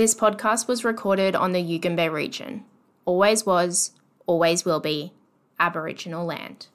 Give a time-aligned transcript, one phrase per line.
[0.00, 2.64] This podcast was recorded on the Yugambeh region.
[3.04, 3.90] Always was,
[4.24, 5.12] always will be
[5.58, 6.68] Aboriginal land.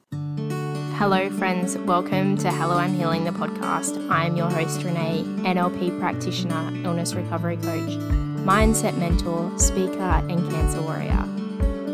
[0.94, 1.76] Hello, friends.
[1.76, 4.08] Welcome to Hello, I'm Healing the podcast.
[4.12, 7.98] I'm your host, Renee, NLP practitioner, illness recovery coach,
[8.46, 11.24] mindset mentor, speaker, and cancer warrior.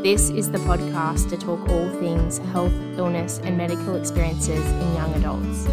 [0.02, 5.14] This is the podcast to talk all things health, illness, and medical experiences in young
[5.14, 5.64] adults,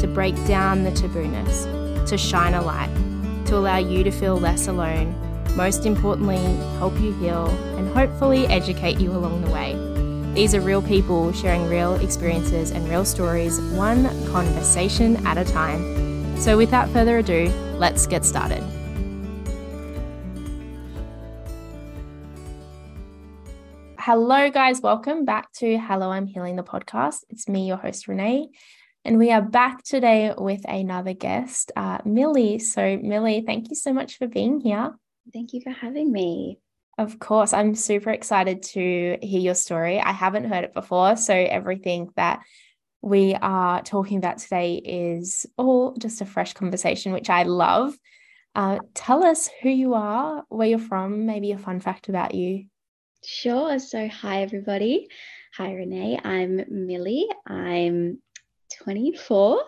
[0.00, 2.88] to break down the tabooness, to shine a light,
[3.46, 5.14] to allow you to feel less alone,
[5.56, 6.42] most importantly,
[6.78, 9.74] help you heal, and hopefully educate you along the way.
[10.34, 16.40] These are real people sharing real experiences and real stories, one conversation at a time.
[16.40, 18.62] So, without further ado, let's get started.
[23.98, 24.80] Hello, guys.
[24.80, 27.24] Welcome back to Hello, I'm Healing the podcast.
[27.30, 28.48] It's me, your host, Renee.
[29.04, 32.62] And we are back today with another guest, uh, Milli.
[32.62, 34.94] So, Milli, thank you so much for being here.
[35.32, 36.60] Thank you for having me.
[36.98, 39.98] Of course, I'm super excited to hear your story.
[39.98, 41.16] I haven't heard it before.
[41.16, 42.42] So, everything that
[43.00, 47.98] we are talking about today is all just a fresh conversation, which I love.
[48.54, 52.66] Uh, tell us who you are, where you're from, maybe a fun fact about you.
[53.24, 53.80] Sure.
[53.80, 55.08] So, hi, everybody.
[55.56, 56.20] Hi, Renee.
[56.22, 57.24] I'm Milli.
[57.44, 58.22] I'm
[58.78, 59.62] 24.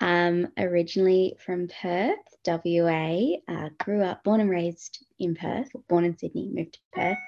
[0.00, 3.36] Um, originally from Perth, WA.
[3.48, 7.18] Uh, grew up, born and raised in Perth, born in Sydney, moved to Perth.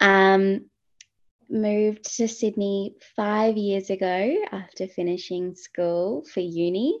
[0.00, 0.70] Um,
[1.50, 6.98] moved to Sydney five years ago after finishing school for uni.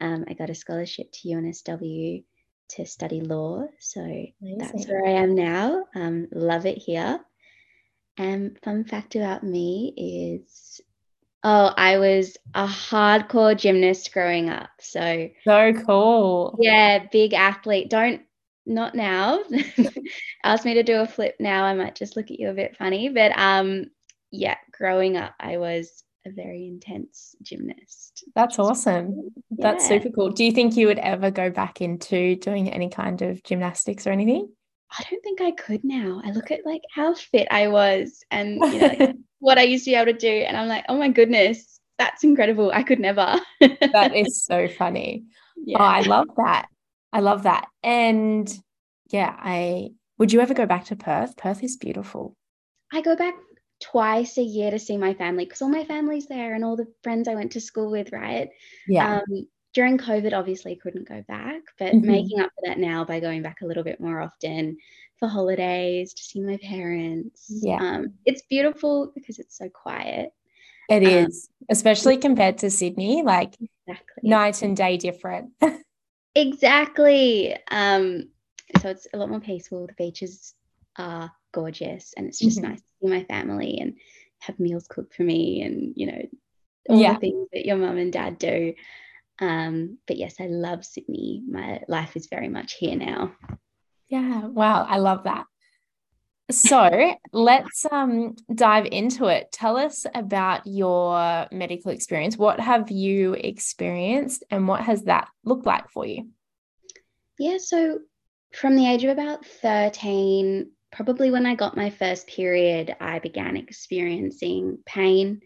[0.00, 2.22] Um, I got a scholarship to UNSW
[2.70, 3.66] to study law.
[3.80, 4.58] So Amazing.
[4.58, 5.86] that's where I am now.
[5.94, 7.20] Um, love it here.
[8.16, 10.80] And fun fact about me is
[11.44, 14.70] Oh, I was a hardcore gymnast growing up.
[14.80, 16.58] So so cool.
[16.60, 17.90] Yeah, big athlete.
[17.90, 18.22] Don't
[18.66, 19.40] not now.
[20.44, 21.64] Ask me to do a flip now.
[21.64, 23.08] I might just look at you a bit funny.
[23.08, 23.86] But um,
[24.30, 28.24] yeah, growing up, I was a very intense gymnast.
[28.34, 29.30] That's awesome.
[29.50, 29.72] Yeah.
[29.72, 30.30] That's super cool.
[30.30, 34.10] Do you think you would ever go back into doing any kind of gymnastics or
[34.10, 34.50] anything?
[34.90, 36.22] I don't think I could now.
[36.24, 39.84] I look at like how fit I was and you know, like, what I used
[39.84, 40.28] to be able to do.
[40.28, 42.70] And I'm like, oh my goodness, that's incredible.
[42.72, 43.38] I could never.
[43.60, 45.24] that is so funny.
[45.64, 45.78] Yeah.
[45.80, 46.68] Oh, I love that.
[47.12, 47.66] I love that.
[47.82, 48.50] And
[49.10, 51.36] yeah, I would you ever go back to Perth?
[51.36, 52.36] Perth is beautiful.
[52.92, 53.34] I go back
[53.80, 56.92] twice a year to see my family because all my family's there and all the
[57.02, 58.48] friends I went to school with, right?
[58.88, 59.18] Yeah.
[59.18, 62.06] Um, during COVID, obviously couldn't go back, but mm-hmm.
[62.06, 64.78] making up for that now by going back a little bit more often
[65.18, 67.46] for holidays to see my parents.
[67.48, 67.78] Yeah.
[67.80, 70.30] Um, it's beautiful because it's so quiet.
[70.88, 74.28] It um, is, especially compared to Sydney, like exactly.
[74.28, 75.50] night and day different.
[76.34, 77.56] exactly.
[77.70, 78.30] Um,
[78.80, 79.86] so it's a lot more peaceful.
[79.86, 80.54] The beaches
[80.96, 82.70] are gorgeous and it's just mm-hmm.
[82.70, 83.96] nice to see my family and
[84.40, 86.22] have meals cooked for me and, you know,
[86.88, 87.14] all yeah.
[87.14, 88.72] the things that your mum and dad do.
[89.40, 91.42] Um, but yes, I love Sydney.
[91.48, 93.32] My life is very much here now.
[94.08, 94.46] Yeah.
[94.46, 94.84] Wow.
[94.88, 95.44] I love that.
[96.50, 99.52] So let's um, dive into it.
[99.52, 102.36] Tell us about your medical experience.
[102.36, 106.28] What have you experienced and what has that looked like for you?
[107.38, 107.58] Yeah.
[107.58, 108.00] So
[108.54, 113.56] from the age of about 13, probably when I got my first period, I began
[113.56, 115.42] experiencing pain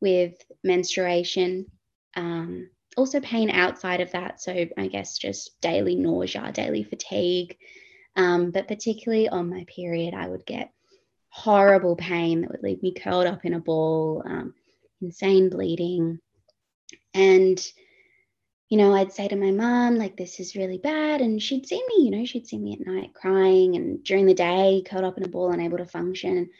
[0.00, 1.66] with menstruation.
[2.16, 4.40] Um, also, pain outside of that.
[4.40, 7.56] So, I guess just daily nausea, daily fatigue,
[8.16, 10.70] um, but particularly on my period, I would get
[11.28, 14.54] horrible pain that would leave me curled up in a ball, um,
[15.02, 16.20] insane bleeding.
[17.12, 17.58] And,
[18.68, 21.20] you know, I'd say to my mom, like, this is really bad.
[21.20, 24.34] And she'd see me, you know, she'd see me at night crying and during the
[24.34, 26.50] day, curled up in a ball, unable to function.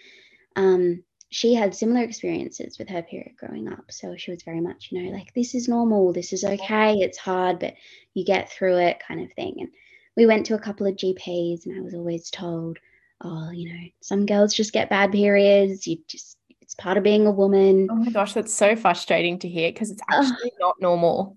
[0.56, 3.90] Um, she had similar experiences with her period growing up.
[3.90, 7.18] So she was very much, you know, like, this is normal, this is okay, it's
[7.18, 7.74] hard, but
[8.14, 9.56] you get through it kind of thing.
[9.58, 9.68] And
[10.16, 12.78] we went to a couple of GPs and I was always told,
[13.20, 15.88] oh, you know, some girls just get bad periods.
[15.88, 17.88] You just, it's part of being a woman.
[17.90, 21.36] Oh my gosh, that's so frustrating to hear because it's actually uh, not normal.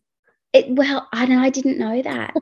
[0.54, 2.36] It, well, I know, I didn't know that.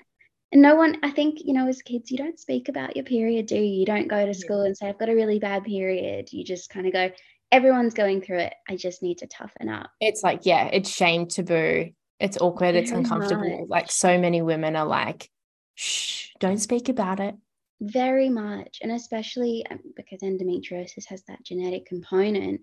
[0.52, 3.46] and no one, I think, you know, as kids, you don't speak about your period,
[3.46, 3.80] do you?
[3.80, 6.34] You don't go to school and say, I've got a really bad period.
[6.34, 7.12] You just kind of go,
[7.56, 8.54] everyone's going through it.
[8.70, 9.90] I just need to toughen up.
[10.02, 11.92] It's like, yeah, it's shame taboo.
[12.20, 12.74] It's awkward.
[12.74, 13.62] Very it's uncomfortable.
[13.62, 13.70] Much.
[13.70, 15.30] Like so many women are like,
[15.76, 17.36] shh, don't speak about it.
[17.82, 18.80] Very much.
[18.82, 22.62] And especially um, because endometriosis has that genetic component.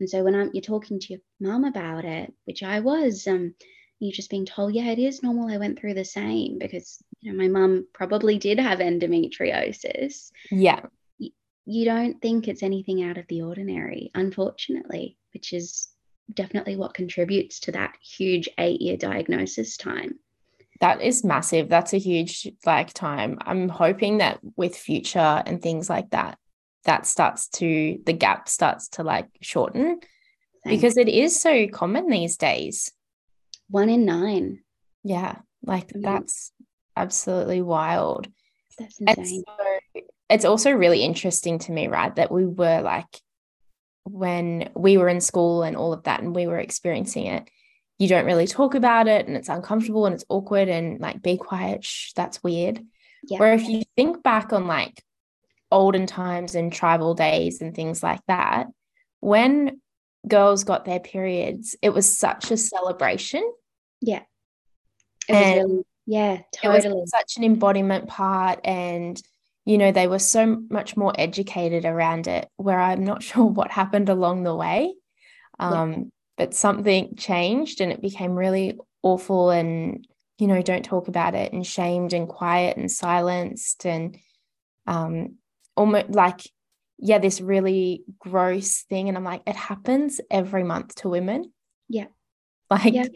[0.00, 3.54] And so when I'm, you're talking to your mom about it, which I was, um,
[4.00, 5.52] you're just being told, yeah, it is normal.
[5.52, 10.32] I went through the same because, you know, my mum probably did have endometriosis.
[10.50, 10.80] Yeah.
[11.64, 15.88] You, don't think it's anything out of the ordinary, unfortunately, which is
[16.32, 20.18] definitely what contributes to that huge eight year diagnosis time.
[20.80, 21.68] That is massive.
[21.68, 23.38] That's a huge like time.
[23.42, 26.38] I'm hoping that with future and things like that,
[26.84, 30.00] that starts to the gap starts to like shorten
[30.64, 32.92] because it is so common these days.
[33.68, 34.60] One in nine.
[35.04, 36.02] Yeah, like mm-hmm.
[36.02, 36.52] that's
[36.96, 38.28] absolutely wild.
[38.78, 39.44] That's insane.
[40.32, 43.20] It's also really interesting to me, right, that we were like
[44.04, 47.48] when we were in school and all of that and we were experiencing it,
[47.98, 51.36] you don't really talk about it and it's uncomfortable and it's awkward and like be
[51.36, 52.80] quiet, shh, that's weird.
[53.28, 53.38] Yeah.
[53.38, 55.02] Where if you think back on like
[55.70, 58.66] olden times and tribal days and things like that,
[59.20, 59.80] when
[60.26, 63.48] girls got their periods, it was such a celebration.
[64.00, 64.22] Yeah.
[65.28, 66.84] It and really, yeah, totally.
[66.84, 68.60] It was such an embodiment part.
[68.64, 69.22] And,
[69.64, 73.70] you know, they were so much more educated around it, where I'm not sure what
[73.70, 74.94] happened along the way.
[75.58, 75.98] Um, yeah.
[76.38, 80.06] But something changed and it became really awful and,
[80.38, 84.16] you know, don't talk about it and shamed and quiet and silenced and
[84.86, 85.36] um,
[85.76, 86.40] almost like
[87.04, 89.08] yeah, this really gross thing.
[89.08, 91.52] And I'm like, it happens every month to women.
[91.88, 92.06] Yeah.
[92.70, 93.06] Like yeah.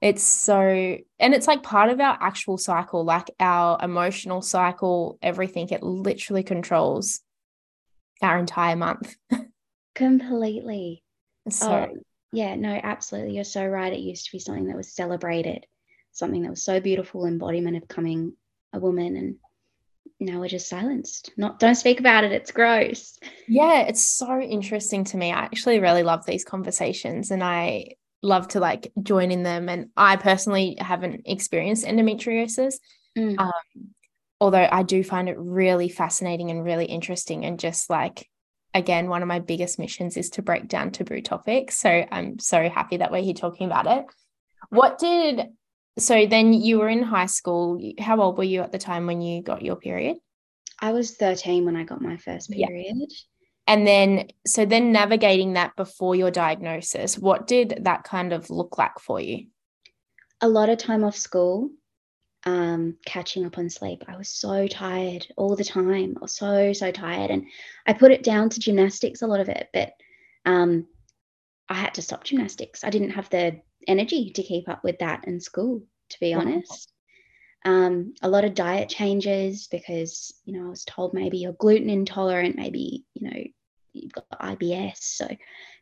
[0.00, 0.60] It's so,
[1.18, 5.68] and it's like part of our actual cycle, like our emotional cycle, everything.
[5.70, 7.20] It literally controls
[8.22, 9.16] our entire month.
[9.94, 11.02] Completely.
[11.50, 11.96] So, oh,
[12.32, 13.34] yeah, no, absolutely.
[13.34, 13.92] You're so right.
[13.92, 15.66] It used to be something that was celebrated,
[16.12, 18.34] something that was so beautiful, embodiment of becoming
[18.72, 19.16] a woman.
[19.16, 19.36] And
[20.20, 21.32] now we're just silenced.
[21.36, 22.30] Not don't speak about it.
[22.30, 23.18] It's gross.
[23.48, 25.32] Yeah, it's so interesting to me.
[25.32, 29.68] I actually really love these conversations and I love to like join in them.
[29.68, 32.74] And I personally haven't experienced endometriosis.
[33.16, 33.38] Mm.
[33.38, 33.52] Um,
[34.40, 38.28] although I do find it really fascinating and really interesting and just like
[38.74, 41.78] again, one of my biggest missions is to break down taboo topics.
[41.78, 44.06] So I'm so happy that we're here talking about it.
[44.70, 45.48] What did
[45.98, 47.80] so then you were in high school.
[47.98, 50.16] How old were you at the time when you got your period?
[50.80, 53.10] I was 13 when I got my first period.
[53.68, 58.78] And then, so then navigating that before your diagnosis, what did that kind of look
[58.78, 59.48] like for you?
[60.40, 61.70] A lot of time off school,
[62.44, 64.04] um, catching up on sleep.
[64.08, 66.16] I was so tired all the time.
[66.16, 67.30] I was so, so tired.
[67.30, 67.44] And
[67.86, 69.92] I put it down to gymnastics, a lot of it, but
[70.46, 70.86] um,
[71.68, 72.84] I had to stop gymnastics.
[72.84, 76.90] I didn't have the energy to keep up with that in school, to be honest.
[77.66, 81.90] Um, a lot of diet changes because, you know, I was told maybe you're gluten
[81.90, 83.44] intolerant, maybe, you know,
[84.02, 84.98] you've got IBS.
[84.98, 85.28] So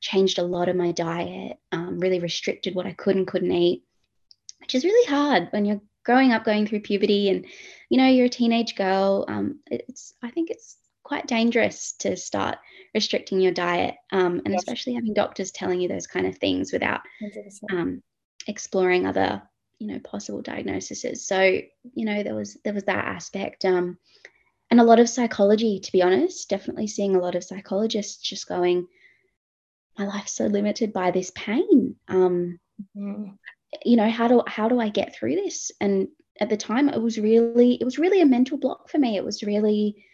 [0.00, 3.82] changed a lot of my diet, um, really restricted what I could and couldn't eat,
[4.60, 7.46] which is really hard when you're growing up, going through puberty and,
[7.88, 9.24] you know, you're a teenage girl.
[9.28, 12.58] Um, it's, I think it's quite dangerous to start
[12.92, 14.62] restricting your diet um, and yes.
[14.62, 17.00] especially having doctors telling you those kind of things without
[17.70, 18.02] um,
[18.48, 19.42] exploring other
[19.78, 23.98] you know possible diagnoses so you know there was there was that aspect um,
[24.70, 28.48] and a lot of psychology to be honest definitely seeing a lot of psychologists just
[28.48, 28.86] going
[29.98, 32.58] my life's so limited by this pain um,
[32.96, 33.30] mm-hmm.
[33.84, 36.08] you know how do how do i get through this and
[36.40, 39.24] at the time it was really it was really a mental block for me it
[39.24, 40.04] was really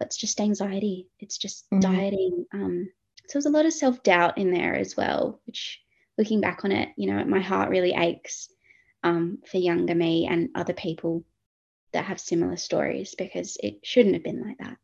[0.00, 1.08] it's just anxiety.
[1.18, 1.80] It's just mm-hmm.
[1.80, 2.46] dieting.
[2.52, 2.88] Um,
[3.26, 5.80] so there's a lot of self doubt in there as well, which
[6.18, 8.48] looking back on it, you know, my heart really aches
[9.02, 11.24] um, for younger me and other people
[11.96, 14.76] that have similar stories because it shouldn't have been like that.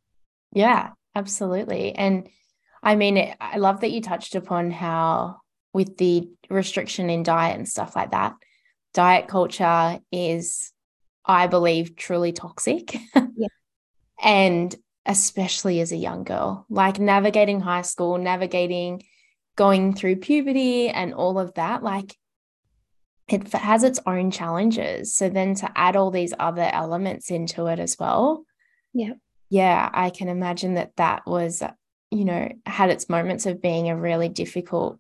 [0.52, 1.94] Yeah, absolutely.
[1.94, 2.28] And
[2.82, 5.40] I mean, I love that you touched upon how,
[5.72, 8.34] with the restriction in diet and stuff like that,
[8.92, 10.72] diet culture is,
[11.24, 12.96] I believe, truly toxic.
[13.14, 13.48] Yeah.
[14.22, 14.74] and
[15.06, 19.02] especially as a young girl, like navigating high school, navigating
[19.56, 22.16] going through puberty and all of that, like
[23.32, 25.14] it has its own challenges.
[25.14, 28.44] So then to add all these other elements into it as well.
[28.92, 29.14] Yeah.
[29.50, 31.62] Yeah, I can imagine that that was,
[32.10, 34.98] you know, had its moments of being a really difficult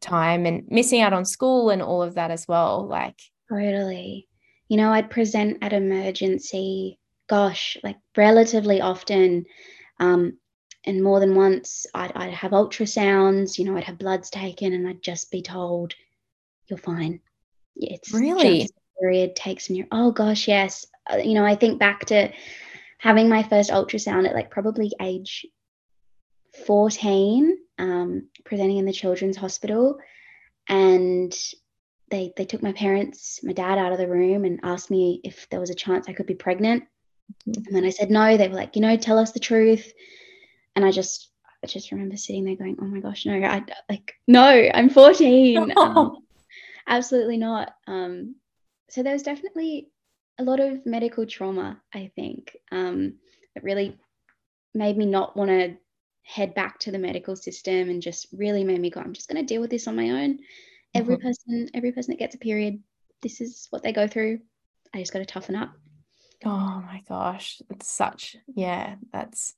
[0.00, 2.86] time and missing out on school and all of that as well.
[2.86, 4.28] Like, totally.
[4.68, 6.98] You know, I'd present at emergency
[7.32, 9.46] gosh, like relatively often,
[9.98, 10.38] um,
[10.84, 14.86] and more than once, I'd, I'd have ultrasounds, you know, I'd have bloods taken and
[14.86, 15.94] I'd just be told,
[16.66, 17.20] you're fine.
[17.76, 18.68] It's really
[19.00, 19.86] period takes year.
[19.90, 20.86] Oh gosh, yes.
[21.10, 22.30] Uh, you know, I think back to
[22.98, 25.44] having my first ultrasound at like probably age
[26.66, 29.98] 14, um, presenting in the children's hospital.
[30.68, 31.36] And
[32.10, 35.48] they they took my parents, my dad out of the room and asked me if
[35.50, 36.84] there was a chance I could be pregnant.
[37.48, 37.66] Mm-hmm.
[37.66, 38.36] And then I said no.
[38.36, 39.92] They were like, you know, tell us the truth.
[40.76, 41.30] And I just
[41.64, 45.72] I just remember sitting there going, oh my gosh, no, I like no, I'm 14.
[45.76, 46.18] um,
[46.86, 47.74] absolutely not.
[47.86, 48.36] Um,
[48.90, 49.90] so there was definitely
[50.38, 53.14] a lot of medical trauma, I think, um,
[53.54, 53.98] that really
[54.74, 55.76] made me not want to
[56.22, 59.44] head back to the medical system and just really made me go, I'm just going
[59.44, 60.38] to deal with this on my own.
[60.94, 61.26] Every mm-hmm.
[61.26, 62.82] person, every person that gets a period,
[63.22, 64.40] this is what they go through.
[64.94, 65.72] I just got to toughen up.
[66.44, 69.54] Oh my gosh, it's such yeah, that's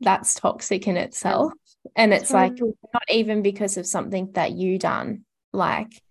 [0.00, 1.52] that's toxic in itself.
[1.94, 5.24] And it's, it's like not even because of something that you done.
[5.52, 6.02] Like,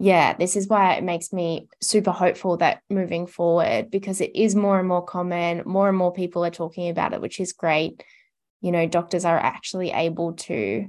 [0.00, 4.54] yeah, this is why it makes me super hopeful that moving forward, because it is
[4.54, 8.04] more and more common, more and more people are talking about it, which is great.
[8.60, 10.86] You know, doctors are actually able to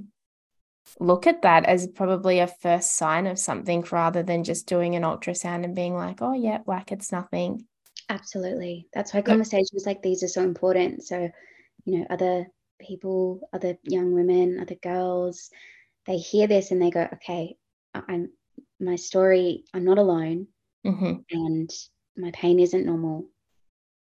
[1.00, 5.02] look at that as probably a first sign of something rather than just doing an
[5.02, 7.66] ultrasound and being like, oh, yeah, like it's nothing.
[8.08, 8.86] Absolutely.
[8.92, 11.02] That's why conversations like these are so important.
[11.02, 11.30] So,
[11.84, 12.46] you know, other
[12.80, 15.50] people, other young women, other girls,
[16.06, 17.56] they hear this and they go, okay,
[17.94, 18.30] I'm
[18.80, 20.46] my story, I'm not alone.
[20.86, 21.12] Mm-hmm.
[21.30, 21.70] And
[22.16, 23.26] my pain isn't normal.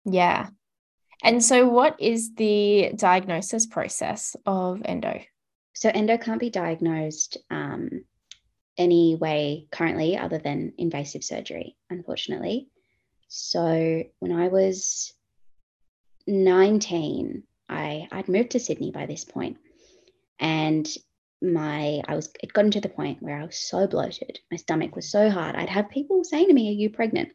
[0.05, 0.49] Yeah.
[1.23, 5.21] And so, what is the diagnosis process of endo?
[5.73, 8.05] So, endo can't be diagnosed um,
[8.77, 12.69] any way currently other than invasive surgery, unfortunately.
[13.27, 15.13] So, when I was
[16.25, 19.57] 19, I, I'd moved to Sydney by this point,
[20.39, 20.87] and
[21.41, 24.95] my I was it got to the point where I was so bloated, my stomach
[24.95, 25.55] was so hard.
[25.55, 27.29] I'd have people saying to me, "Are you pregnant?"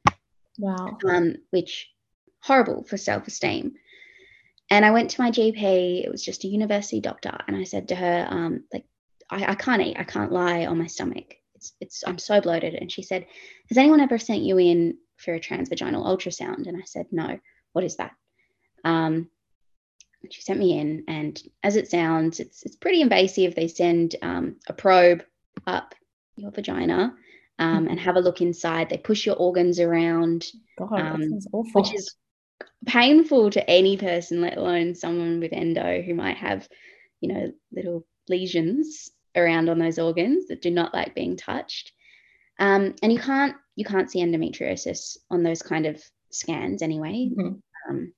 [0.58, 0.98] Wow.
[1.08, 1.90] Um, which
[2.40, 3.74] horrible for self esteem.
[4.70, 6.04] And I went to my GP.
[6.04, 8.84] It was just a university doctor, and I said to her, um, like,
[9.30, 9.96] I, I can't eat.
[9.98, 11.34] I can't lie on my stomach.
[11.54, 12.74] It's it's I'm so bloated.
[12.74, 13.26] And she said,
[13.68, 16.66] Has anyone ever sent you in for a transvaginal ultrasound?
[16.66, 17.38] And I said, No.
[17.72, 18.12] What is that?
[18.84, 19.28] Um,
[20.30, 23.54] she sent me in, and as it sounds, it's it's pretty invasive.
[23.54, 25.24] They send um, a probe
[25.66, 25.94] up
[26.36, 27.14] your vagina
[27.58, 28.88] um, and have a look inside.
[28.88, 30.46] They push your organs around,
[30.78, 31.38] God, um,
[31.72, 32.14] which is
[32.86, 36.68] painful to any person, let alone someone with endo who might have,
[37.20, 41.92] you know, little lesions around on those organs that do not like being touched.
[42.58, 47.30] Um, and you can't you can't see endometriosis on those kind of scans anyway.
[47.32, 47.90] Mm-hmm.
[47.90, 48.12] Um,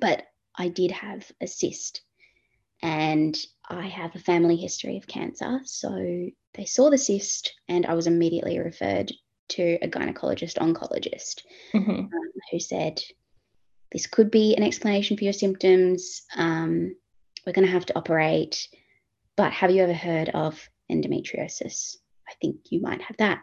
[0.00, 0.24] but
[0.56, 2.02] I did have a cyst
[2.82, 3.36] and
[3.68, 5.60] I have a family history of cancer.
[5.64, 9.12] So they saw the cyst and I was immediately referred
[9.50, 11.42] to a gynecologist oncologist
[11.74, 11.90] mm-hmm.
[11.90, 12.10] um,
[12.50, 13.00] who said,
[13.92, 16.22] This could be an explanation for your symptoms.
[16.36, 16.96] Um,
[17.46, 18.68] we're going to have to operate.
[19.36, 21.96] But have you ever heard of endometriosis?
[22.28, 23.42] I think you might have that.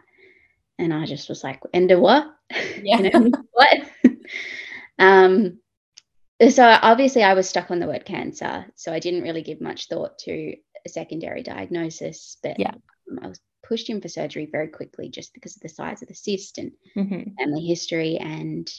[0.78, 2.26] And I just was like, endo what?
[2.82, 3.00] Yeah.
[3.00, 3.78] you know, what?
[4.98, 5.58] um,
[6.48, 9.88] so obviously I was stuck on the word cancer, so I didn't really give much
[9.88, 12.38] thought to a secondary diagnosis.
[12.42, 12.74] But yeah,
[13.10, 16.08] um, I was pushed in for surgery very quickly just because of the size of
[16.08, 17.34] the cyst and mm-hmm.
[17.38, 18.16] family history.
[18.16, 18.70] And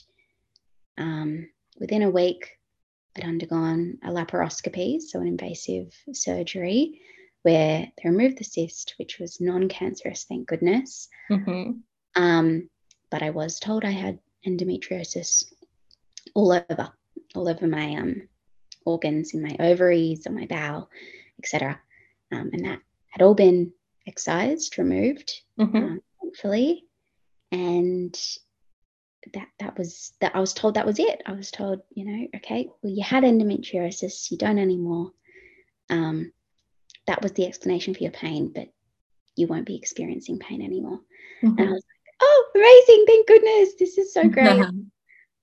[0.97, 1.49] um,
[1.79, 2.57] within a week,
[3.15, 7.01] I'd undergone a laparoscopy, so an invasive surgery
[7.43, 11.09] where they removed the cyst, which was non-cancerous, thank goodness.
[11.29, 11.71] Mm-hmm.
[12.15, 12.69] Um,
[13.09, 15.45] but I was told I had endometriosis
[16.33, 16.91] all over
[17.35, 18.27] all over my um,
[18.85, 20.89] organs in my ovaries, or my bowel,
[21.39, 21.79] etc.
[22.31, 23.73] Um, and that had all been
[24.07, 25.75] excised, removed, mm-hmm.
[25.75, 26.85] um, thankfully.
[27.51, 28.17] And
[29.33, 31.21] that that was that I was told that was it.
[31.25, 35.11] I was told, you know, okay, well, you had endometriosis, you don't anymore.
[35.89, 36.31] Um,
[37.07, 38.69] that was the explanation for your pain, but
[39.35, 40.99] you won't be experiencing pain anymore.
[41.43, 41.59] Mm-hmm.
[41.59, 44.63] And I was like, oh, amazing, thank goodness, this is so great.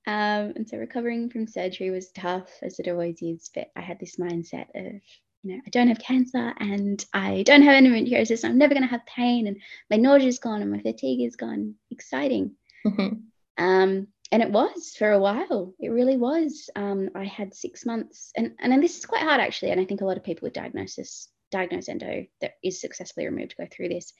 [0.08, 3.50] Um, and so recovering from surgery was tough, as it always is.
[3.54, 5.02] But I had this mindset of,
[5.42, 8.42] you know, I don't have cancer and I don't have endometriosis.
[8.42, 9.60] I'm never going to have pain, and
[9.90, 11.74] my nausea is gone and my fatigue is gone.
[11.90, 12.52] Exciting.
[12.86, 13.16] Mm-hmm.
[13.62, 15.74] Um, and it was for a while.
[15.78, 16.70] It really was.
[16.74, 19.72] Um, I had six months, and and this is quite hard actually.
[19.72, 23.56] And I think a lot of people with diagnosis, diagnosed endo that is successfully removed
[23.58, 24.14] go through this.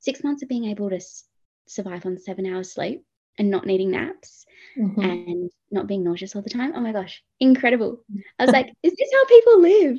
[0.00, 1.24] Six months of being able to s-
[1.66, 3.04] survive on seven hours sleep
[3.38, 4.44] and not needing naps
[4.78, 5.00] mm-hmm.
[5.00, 6.72] and not being nauseous all the time.
[6.74, 8.04] Oh my gosh, incredible.
[8.38, 9.98] I was like, is this how people live?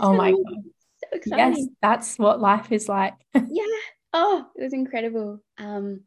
[0.00, 0.62] Oh my God.
[0.98, 1.56] So exciting.
[1.56, 3.14] Yes, that's what life is like.
[3.34, 3.64] yeah.
[4.12, 5.42] Oh, it was incredible.
[5.58, 6.00] Um,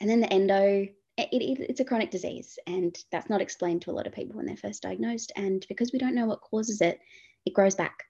[0.00, 3.90] and then the endo, it, it, it's a chronic disease, and that's not explained to
[3.90, 5.32] a lot of people when they're first diagnosed.
[5.36, 7.00] And because we don't know what causes it,
[7.44, 8.04] it grows back.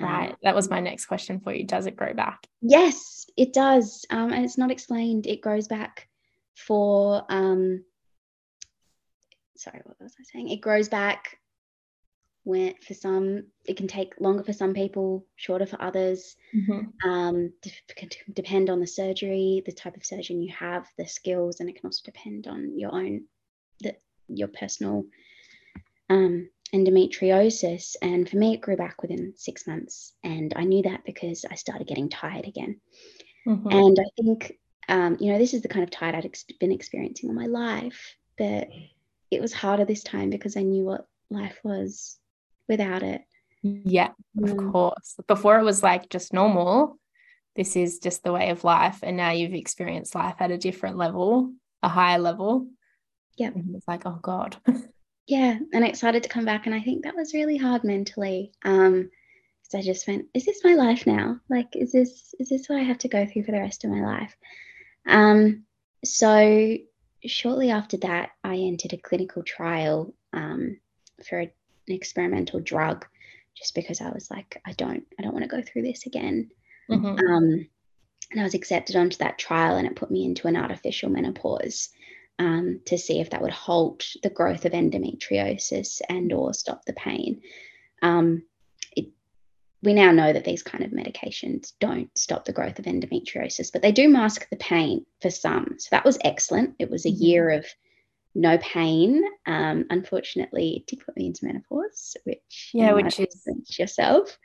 [0.00, 0.34] Right.
[0.42, 1.64] That was my next question for you.
[1.64, 2.46] Does it grow back?
[2.60, 4.04] Yes, it does.
[4.10, 5.26] Um, and it's not explained.
[5.26, 6.08] It grows back
[6.54, 7.84] for, um,
[9.56, 10.48] sorry, what was I saying?
[10.50, 11.38] It grows back
[12.44, 16.36] when for some, it can take longer for some people, shorter for others.
[16.54, 17.08] Mm-hmm.
[17.08, 17.52] Um,
[17.96, 21.76] can depend on the surgery, the type of surgeon you have, the skills, and it
[21.76, 23.24] can also depend on your own,
[23.80, 23.94] the,
[24.28, 25.04] your personal
[26.10, 27.94] um, endometriosis.
[28.02, 30.12] And for me, it grew back within six months.
[30.24, 32.80] And I knew that because I started getting tired again.
[33.46, 33.68] Mm-hmm.
[33.68, 36.72] And I think, um, you know, this is the kind of tide I'd ex- been
[36.72, 38.16] experiencing all my life.
[38.38, 38.68] But
[39.30, 42.18] it was harder this time because I knew what life was
[42.68, 43.22] without it.
[43.62, 44.08] Yeah,
[44.42, 44.72] of Mm.
[44.72, 45.16] course.
[45.28, 46.98] Before it was like just normal.
[47.54, 49.00] This is just the way of life.
[49.02, 52.66] And now you've experienced life at a different level, a higher level.
[53.36, 53.50] Yeah.
[53.54, 54.56] And it's like, oh God.
[55.28, 55.56] Yeah.
[55.72, 56.66] And it started to come back.
[56.66, 58.50] And I think that was really hard mentally.
[58.64, 59.08] Um,
[59.62, 61.38] because I just went, is this my life now?
[61.48, 63.90] Like, is this is this what I have to go through for the rest of
[63.90, 64.36] my life?
[65.06, 65.64] Um,
[66.04, 66.76] so
[67.24, 70.78] shortly after that, I entered a clinical trial um,
[71.28, 73.06] for a, an experimental drug,
[73.54, 76.50] just because I was like, I don't, I don't want to go through this again.
[76.90, 77.18] Mhm.
[77.18, 77.68] Um,
[78.30, 81.90] and I was accepted onto that trial, and it put me into an artificial menopause
[82.38, 86.94] um, to see if that would halt the growth of endometriosis and or stop the
[86.94, 87.42] pain.
[88.00, 88.42] Um,
[89.82, 93.82] we now know that these kind of medications don't stop the growth of endometriosis, but
[93.82, 95.74] they do mask the pain for some.
[95.78, 96.76] So that was excellent.
[96.78, 97.20] It was a Mhm.
[97.20, 97.66] year of
[98.34, 99.22] no pain.
[99.46, 103.46] Um, unfortunately, it did put me into menopause, which Yeah, which is-
[103.78, 104.38] yourself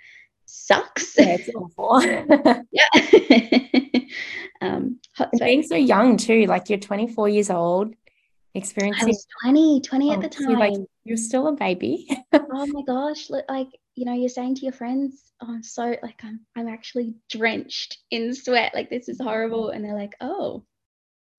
[0.45, 1.15] sucks.
[1.17, 2.01] Yeah, it's awful.
[2.71, 2.89] yeah.
[4.61, 5.47] um, hot And space.
[5.47, 10.17] being so young too, like you're 24 years old, I experiencing was 20, 20 at
[10.17, 10.85] oh, the so like time.
[11.03, 12.07] you're still a baby.
[12.33, 13.29] oh my gosh.
[13.29, 13.67] Like,
[13.97, 17.97] you know, you're saying to your friends, oh, I'm so like I'm I'm actually drenched
[18.11, 18.73] in sweat.
[18.75, 19.69] Like this is horrible.
[19.69, 20.63] And they're like, oh,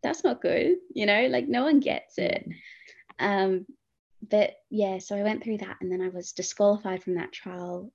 [0.03, 0.77] that's not good.
[0.93, 2.47] You know, like no one gets it.
[3.21, 3.65] Um,
[4.29, 7.93] but yeah, so I went through that and then I was disqualified from that trial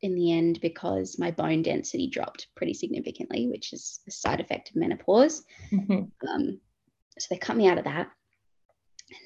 [0.00, 4.70] in the end because my bone density dropped pretty significantly, which is a side effect
[4.70, 5.42] of menopause.
[5.72, 6.10] Mhm.
[6.28, 6.60] Um,
[7.18, 8.10] so they cut me out of that.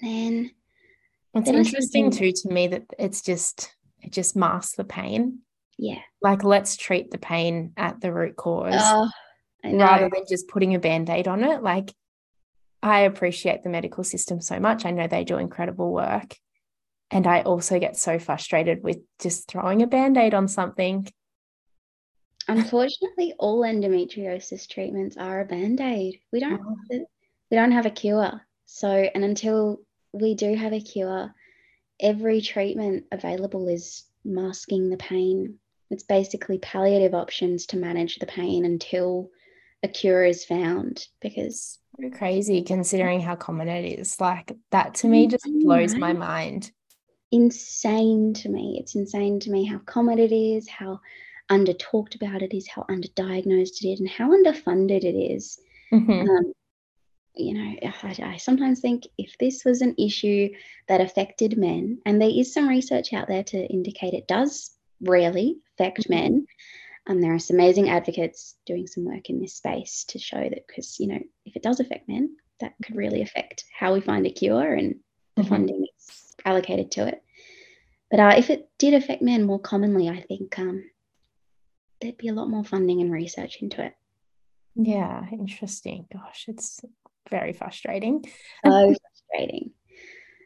[0.02, 0.50] And then
[1.34, 3.74] It's Then I started interesting too to me that it's just
[4.12, 5.40] just masks the pain.
[5.78, 6.00] yeah.
[6.20, 9.08] Like let's treat the pain at the root cause Oh,
[9.64, 11.62] rather than just putting a band-aid on it.
[11.62, 11.92] Like
[12.82, 14.84] I appreciate the medical system so much.
[14.84, 16.34] I know they do incredible work.
[17.10, 21.08] And I also get so frustrated with just throwing a band-aid on something.
[22.48, 26.20] Unfortunately, all endometriosis treatments are a band-aid.
[26.32, 26.76] We don't Oh.
[27.50, 28.40] we don't have a cure.
[28.66, 29.80] So, and until
[30.12, 31.34] we do have a cure,
[32.00, 35.58] every treatment available is masking the pain.
[35.90, 39.30] It's basically palliative options to manage the pain until
[39.82, 44.20] a cure is found because So crazy considering how common it is.
[44.20, 46.72] Like that to me just blows my mind.
[47.30, 48.78] insane to me.
[48.80, 51.00] It's insane to me how common it is, how
[51.50, 55.58] under talked about it is, how underdiagnosed it is, and how underfunded it is.
[55.92, 56.28] Mhm.
[56.28, 56.52] Um,
[57.38, 60.48] you know, I, I sometimes think if this was an issue
[60.88, 64.70] that affected men, and there is some research out there to indicate it does
[65.00, 66.10] rarely affect Mhm.
[66.10, 66.46] men.
[67.06, 70.66] Um, there are some amazing advocates doing some work in this space to show that
[70.66, 74.26] because you know if it does affect men, that could really affect how we find
[74.26, 74.96] a cure and
[75.36, 75.48] the Mhm.
[75.48, 77.22] funding that's allocated to it.
[78.10, 80.90] But uh, if it did affect men more commonly, I think um,
[82.00, 83.94] there'd be a lot more funding and research into it.
[84.74, 86.06] Yeah, interesting.
[86.12, 86.80] Gosh, it's
[87.28, 88.24] very frustrating.
[88.64, 88.94] so
[89.30, 89.70] frustrating.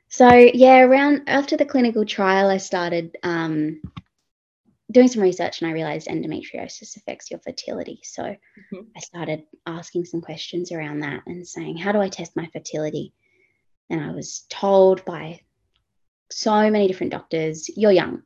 [0.09, 3.81] So yeah, around after the clinical trial, I started um,
[4.91, 8.01] doing some research and I realized endometriosis affects your fertility.
[8.03, 8.87] So Mhm.
[8.95, 13.15] I started asking some questions around that and saying, how do I test my fertility?
[13.89, 15.41] And I was told by
[16.31, 18.23] so many different doctors, you're young.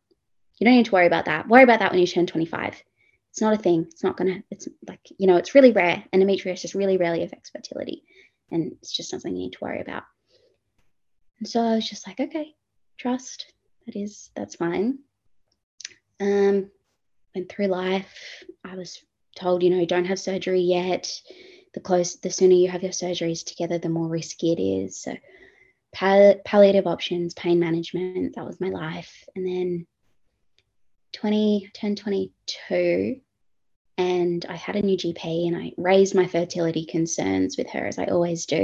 [0.58, 1.48] You don't need to worry about that.
[1.48, 2.82] Worry about that when you turn 25.
[3.30, 3.86] It's not a thing.
[3.90, 6.02] It's not going to, it's like, you know, it's really rare.
[6.12, 8.02] Endometriosis really rarely affects fertility.
[8.50, 10.04] And it's just not something you need to worry about.
[11.38, 12.54] And so I was just like, okay,
[12.98, 13.52] trust.
[13.86, 14.98] That is, that's fine.
[16.20, 16.70] Um,
[17.34, 18.44] went through life.
[18.64, 19.02] I was
[19.36, 21.10] told, you know, don't have surgery yet.
[21.74, 24.96] The close, the sooner you have your surgeries together, the more risky it is.
[24.98, 25.14] So
[25.92, 29.28] pal- palliative options, pain management, that was my life.
[29.36, 29.86] And then
[31.12, 33.20] 20, turned 22
[33.98, 37.98] and I had a new GP and I raised my fertility concerns with her as
[37.98, 38.56] I always do.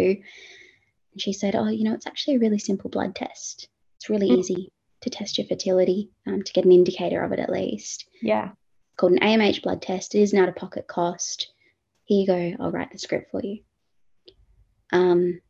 [1.12, 3.68] And she said, Oh, you know, it's actually a really simple blood test.
[3.96, 4.38] It's really Mm.
[4.38, 8.06] easy to test your fertility, um, to get an indicator of it at least.
[8.20, 8.52] Yeah.
[8.96, 10.14] called an AMH blood test.
[10.14, 11.50] It is not a pocket cost.
[12.04, 12.62] Here you go.
[12.62, 13.60] I'll write the script for you.
[14.92, 15.40] Um,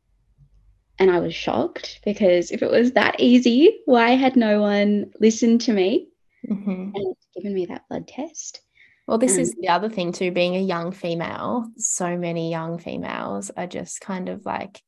[0.99, 5.63] and I was shocked because if it was that easy, why had no one listened
[5.63, 6.09] to me
[6.49, 6.93] Mhm.
[6.95, 8.62] and given me that blood test?
[9.07, 9.61] Well, this is mm.
[9.61, 14.29] the other thing too, being a young female, so many young females are just kind
[14.29, 14.81] of like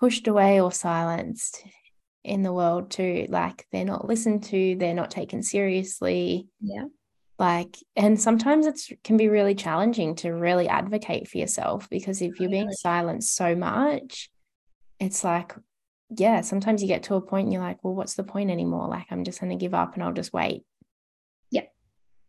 [0.00, 1.62] pushed away or silenced
[2.24, 3.26] in the world too.
[3.28, 6.48] Like they're not listened to, they're not taken seriously.
[6.60, 6.86] Yeah.
[7.38, 12.40] Like, and sometimes it can be really challenging to really advocate for yourself because if
[12.40, 14.30] you're being silenced so much,
[14.98, 15.54] it's like,
[16.08, 18.88] yeah, sometimes you get to a point and you're like, well, what's the point anymore?
[18.88, 20.62] Like, I'm just going to give up and I'll just wait.
[21.50, 21.64] Yeah,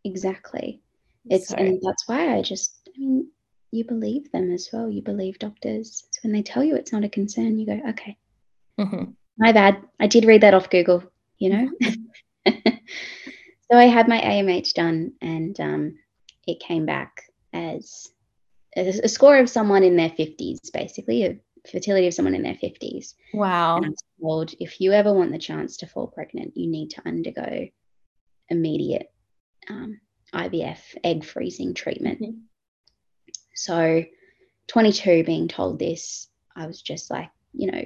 [0.03, 0.81] exactly.
[1.29, 3.27] It's So- and that's why I just I mean,
[3.71, 4.89] you believe them as well.
[4.89, 6.07] You believe doctors.
[6.11, 8.17] So when they tell you it's not a concern, you go, okay,
[8.79, 9.13] Mhm.
[9.37, 9.81] my bad.
[9.99, 11.03] I did read that off Google,
[11.37, 11.69] you know?
[12.47, 15.97] so I had my AMH done and um,
[16.47, 17.21] it came back
[17.53, 18.09] as
[18.75, 22.55] a, a score of someone in their 50s, basically, a fertility of someone in their
[22.55, 23.15] 50s.
[23.33, 23.77] Wow.
[23.77, 26.91] And I was told if you ever want the chance to fall pregnant, you need
[26.91, 27.67] to undergo
[28.49, 29.11] immediate
[29.69, 29.99] um,
[30.33, 32.21] IVF egg freezing treatment.
[32.21, 32.41] Mhm.
[33.55, 34.03] So,
[34.67, 37.83] 22 being told this, I was just like, you know,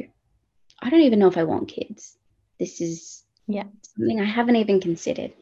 [0.82, 2.18] I don't even know if I want kids.
[2.60, 3.68] This is Yeah.
[3.84, 5.34] something I haven't even considered.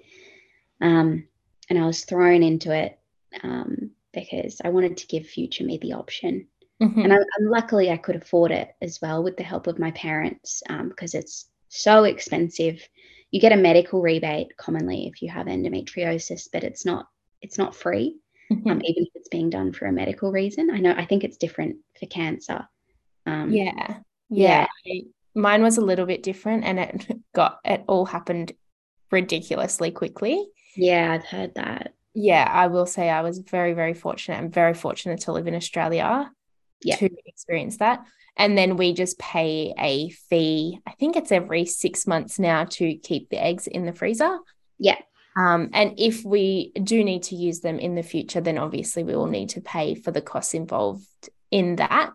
[0.81, 1.27] Um,
[1.69, 2.99] and I was thrown into it
[3.43, 6.47] um, because I wanted to give future me the option
[6.81, 7.03] Mhm.
[7.03, 9.91] and I, and luckily I could afford it as well with the help of my
[9.91, 12.87] parents um, because it's so expensive.
[13.31, 17.07] You get a medical rebate commonly if you have endometriosis, but it's not
[17.41, 18.17] it's not free,
[18.51, 18.69] Mhm.
[18.71, 20.69] um, even if it's being done for a medical reason.
[20.71, 22.67] I know I think it's different for cancer.
[23.25, 23.99] Um, Yeah.
[24.29, 24.67] Yeah.
[24.83, 25.01] Yeah.
[25.35, 28.51] Mine was a little bit different and it got, it all happened
[29.11, 30.47] ridiculously quickly.
[30.75, 31.93] yeah, I've heard that.
[32.13, 32.47] Yeah.
[32.51, 34.37] I will say I was very, very fortunate.
[34.37, 36.31] I'm very fortunate to live in Australia
[36.83, 36.95] Yeah.
[36.97, 38.05] to experience that.
[38.39, 40.79] And then we just pay a fee.
[40.87, 44.39] I think it's every six months now to keep the eggs in the freezer.
[44.79, 44.97] Yeah.
[45.37, 49.15] Um, and if we do need to use them in the future, then obviously we
[49.15, 51.05] will need to pay for the costs involved
[51.51, 52.11] in that.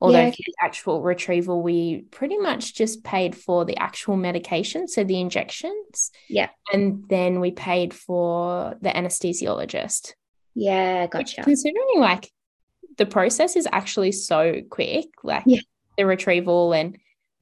[0.00, 4.86] Although Yeah, for the actual retrieval, we pretty much just paid for the actual medication,
[4.86, 6.10] so the injections.
[6.28, 6.50] Yeah.
[6.72, 10.14] And then we paid for the anesthesiologist.
[10.54, 11.42] Yeah, Which gotcha.
[11.42, 12.30] considering like
[12.96, 15.60] the process is actually so quick, like Yeah.
[15.96, 16.96] the retrieval and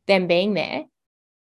[0.07, 0.85] them being there,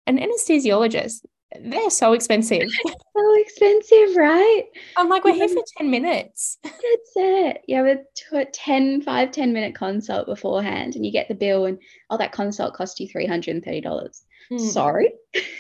[0.07, 1.25] an anesthesiologist,
[1.61, 2.69] they're so expensive.
[3.17, 4.65] So expensive, right?
[4.97, 6.59] I'm like, we're here for 10 minutes.
[6.65, 7.61] That's it.
[7.69, 7.99] You have a
[8.45, 11.79] t- 10, 5, 10 minute consult beforehand and you get the bill and
[12.11, 13.63] oh, that consult cost you $330.
[14.51, 15.13] Mm, Sorry.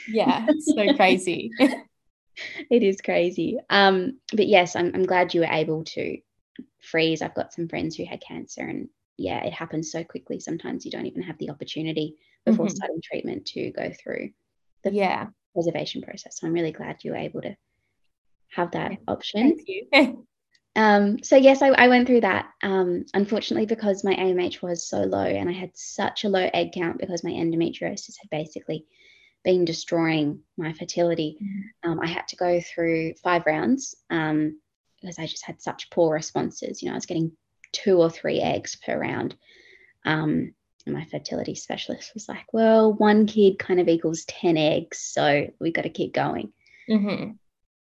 [0.09, 1.53] Yeah, it's so crazy.
[1.59, 3.59] it is crazy.
[3.71, 6.19] Um, but yes, I'm, I'm glad you were able to
[6.85, 7.23] freeze.
[7.23, 10.41] I've got some friends who had cancer, and yeah, it happens so quickly.
[10.41, 12.71] Sometimes you don't even have the opportunity before Mhm.
[12.71, 14.31] starting treatment to go through
[14.83, 15.29] the yeah.
[15.55, 16.39] preservation process.
[16.41, 17.57] So I'm really glad you were able to
[18.51, 19.57] have that option.
[19.57, 20.27] Thank you.
[20.77, 22.47] Um, so yes, I, I went through that.
[22.63, 26.73] Um, unfortunately, because my AMH was so low and I had such a low egg
[26.75, 28.85] count because my endometriosis had basically
[29.45, 31.39] been destroying my fertility,
[31.85, 34.59] um, I had to go through five rounds um,
[35.05, 36.83] because I just had such poor responses.
[36.83, 37.33] You know, I was getting
[37.73, 39.37] two or three eggs per round.
[40.05, 40.55] Um,
[40.87, 44.99] and my fertility specialist was like, well, one kid kind of equals 10 eggs.
[44.99, 46.53] So we've got to keep going.
[46.89, 47.39] Mhm.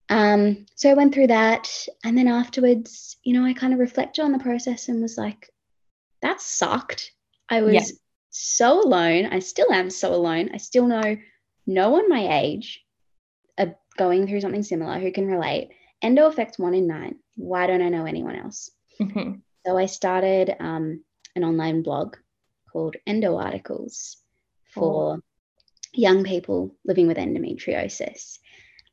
[0.10, 1.69] Um, so I went through that.
[2.03, 5.49] And then afterwards, you know, I kind of reflected on the process and was like,
[6.21, 7.12] that sucked.
[7.47, 7.97] I was Yeah.
[8.29, 9.27] so alone.
[9.27, 10.49] I still am so alone.
[10.53, 11.17] I still know
[11.65, 12.86] no one my age
[13.58, 15.69] are going through something similar who can relate.
[16.01, 17.19] Endo affects one in nine.
[17.35, 18.71] Why don't I know anyone else?
[18.99, 19.41] Mhm.
[19.65, 21.03] So I started um,
[21.35, 22.15] an online blog
[22.71, 24.17] called Endo Articles
[24.73, 25.19] for
[25.93, 28.39] young people living with endometriosis.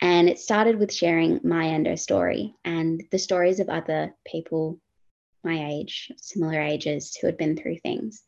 [0.01, 4.79] And it started with sharing my endo story and the stories of other people
[5.45, 8.25] my age, similar ages, who had been through things.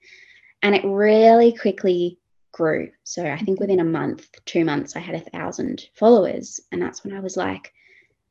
[0.62, 2.18] And it really quickly
[2.52, 2.90] grew.
[3.02, 6.60] So I think within a month, two months, I had a thousand followers.
[6.70, 7.72] And that's when I was like,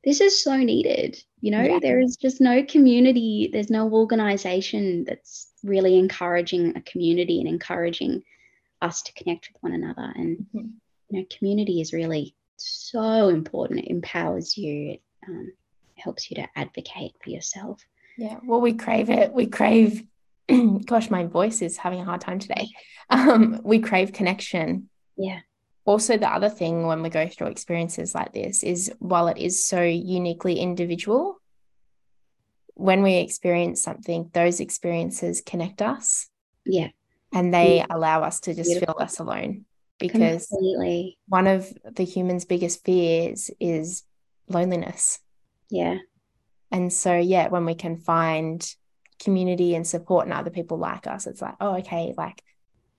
[0.04, 1.22] this is so needed.
[1.42, 1.80] You know, Yeah.
[1.82, 8.24] there is just no community, there's no organization that's really encouraging a community and encouraging
[8.82, 10.12] us to connect with one another.
[10.16, 10.72] And, Mhm.
[11.10, 13.82] you know, community is really so important.
[13.82, 15.52] It empowers you, it um,
[15.96, 17.82] helps you to advocate for yourself.
[18.18, 19.34] Yeah, well, we crave it.
[19.34, 20.06] We crave,
[20.86, 22.68] gosh, my voice is having a hard time today.
[23.10, 24.90] Um, we crave connection.
[25.16, 25.40] Yeah.
[25.88, 29.66] Also, the other thing when we go through experiences like this is while it is
[29.66, 31.42] so uniquely individual,
[32.74, 36.28] when we experience something, those experiences connect us.
[36.66, 36.90] Yeah.
[37.32, 37.86] And they yeah.
[37.90, 38.96] allow us to just Beautiful.
[38.96, 39.64] feel less alone
[39.98, 41.18] because Completely.
[41.30, 44.04] one of the human's biggest fears is
[44.50, 45.20] loneliness.
[45.70, 46.00] Yeah.
[46.70, 48.62] And so, yeah, when we can find
[49.20, 52.44] community and support and other people like us, it's like, oh, okay, like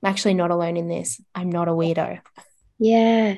[0.03, 1.21] I'm actually not alone in this.
[1.35, 2.21] I'm not a weirdo.
[2.79, 3.37] Yeah.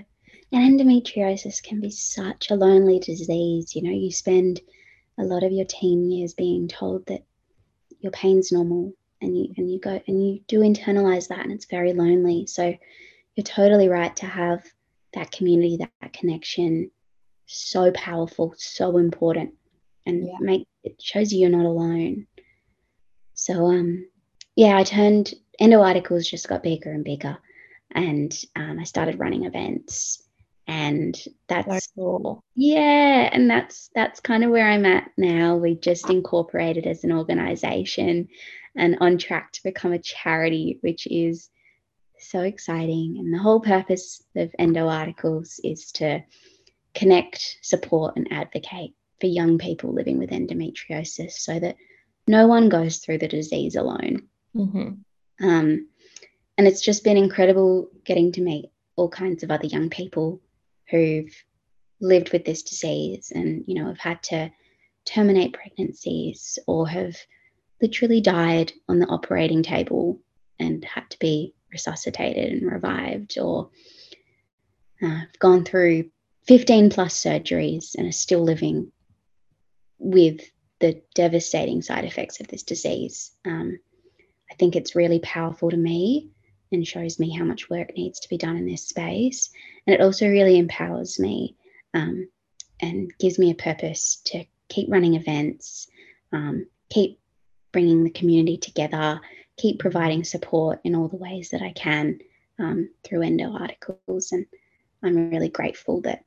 [0.53, 3.75] And endometriosis can be such a lonely disease.
[3.75, 4.61] You know, you spend
[5.19, 7.25] a lot of your teen years being told that
[8.01, 11.67] your pain's normal and you and you go and you do internalize that and it's
[11.67, 12.47] very lonely.
[12.47, 12.75] So
[13.35, 14.65] you're totally right to have
[15.15, 16.91] that community, that, that connection,
[17.47, 19.55] so powerful, so important,
[20.07, 20.37] and yeah.
[20.41, 22.27] make it shows you you're not alone.
[23.35, 24.09] So um,
[24.57, 27.39] yeah, I turned endo articles just got bigger and bigger,
[27.93, 30.23] and um, I started running events,
[30.67, 31.17] and
[31.49, 32.45] that's cool.
[32.55, 35.57] yeah, and that's that's kind of where I'm at now.
[35.57, 38.29] We just incorporated as an organization,
[38.77, 41.51] and on track to become a charity, which is
[42.19, 43.17] so exciting.
[43.19, 46.23] And the whole purpose of Endo Articles is to
[46.95, 51.77] connect, support, and advocate for young people living with endometriosis so that
[52.27, 54.29] no one goes through the disease alone.
[54.55, 55.47] Mm-hmm.
[55.47, 55.89] Um,
[56.61, 60.43] and it's just been incredible getting to meet all kinds of other young people
[60.91, 61.35] who've
[62.03, 64.53] lived with this disease and, you know, have had to
[65.07, 67.17] terminate pregnancies or have
[67.81, 70.21] literally died on the operating table
[70.59, 73.71] and had to be resuscitated and revived or
[75.03, 76.11] uh, gone through
[76.47, 78.93] 15 plus surgeries and are still living
[79.99, 80.43] with
[80.79, 83.31] the devastating side effects of this disease.
[83.47, 83.79] Um,
[84.51, 86.33] I think it's really powerful to me
[86.73, 89.51] and shows me how much work needs to be done in this space.
[89.87, 91.57] And it also really empowers me
[91.95, 92.29] um,
[92.81, 95.89] and gives me a purpose to keep running events,
[96.33, 97.19] um, keep
[97.73, 99.21] bringing the community together,
[99.57, 102.21] keep providing support in all the ways that I can
[102.59, 104.33] um, through endo articles.
[104.33, 104.47] And
[105.03, 106.25] I'm really grateful that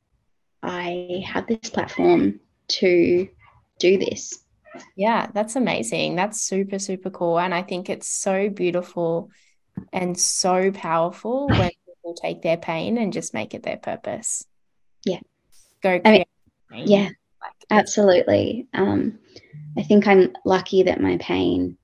[0.62, 3.28] I have this platform to
[3.78, 4.40] do this.
[4.96, 6.16] Yeah, that's amazing.
[6.16, 7.38] That's super, super cool.
[7.38, 9.30] And I think it's so beautiful
[9.92, 14.46] and so powerful when people take their pain and just make it their purpose.
[15.04, 15.20] Yeah.
[15.82, 16.24] Go I mean,
[16.72, 17.08] yeah,
[17.42, 18.66] like, absolutely.
[18.72, 19.18] Um,
[19.76, 21.76] I think I'm lucky that my pain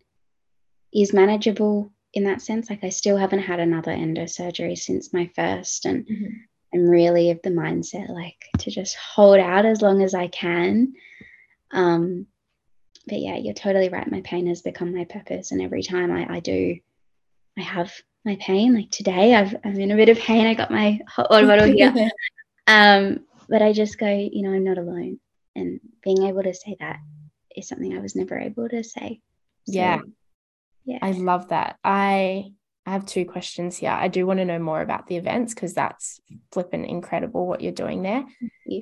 [0.92, 2.70] is manageable in that sense.
[2.70, 6.34] Like I still haven't had another endo surgery since my first, and mm-hmm.
[6.74, 10.94] I'm really of the mindset like to just hold out as long as I can.
[11.72, 12.26] Um,
[13.06, 14.10] but yeah, you're totally right.
[14.10, 16.78] My pain has become my purpose, and every time I, I do,
[17.60, 17.92] I have
[18.24, 18.74] my pain.
[18.74, 20.46] Like today, I've I'm in a bit of pain.
[20.46, 22.10] I got my hot water bottle here,
[22.66, 25.20] um, but I just go, you know, I'm not alone,
[25.54, 26.98] and being able to say that
[27.54, 29.20] is something I was never able to say.
[29.66, 30.00] So, yeah,
[30.84, 30.98] yeah.
[31.02, 31.78] I love that.
[31.84, 32.52] I
[32.86, 33.90] i have two questions here.
[33.90, 36.18] I do want to know more about the events because that's
[36.50, 38.24] flipping incredible what you're doing there.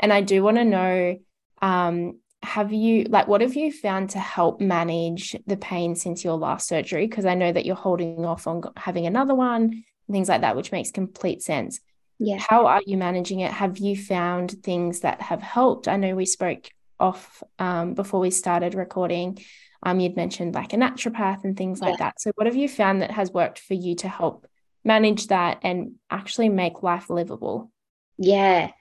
[0.00, 1.18] And i do want to know
[1.60, 6.36] um have you like what have you found to help manage the pain since your
[6.36, 10.28] last surgery because i know that you're holding off on having another one and things
[10.28, 11.80] like that which makes complete sense
[12.18, 16.14] yeah how are you managing it have you found things that have helped i know
[16.14, 16.70] we spoke
[17.00, 19.38] off um, before we started recording
[19.82, 22.06] um, you'd mentioned like a naturopath and things like yeah.
[22.06, 22.20] that.
[22.20, 24.46] So, what have you found that has worked for you to help
[24.84, 27.70] manage that and actually make life livable?
[28.18, 28.72] Yeah.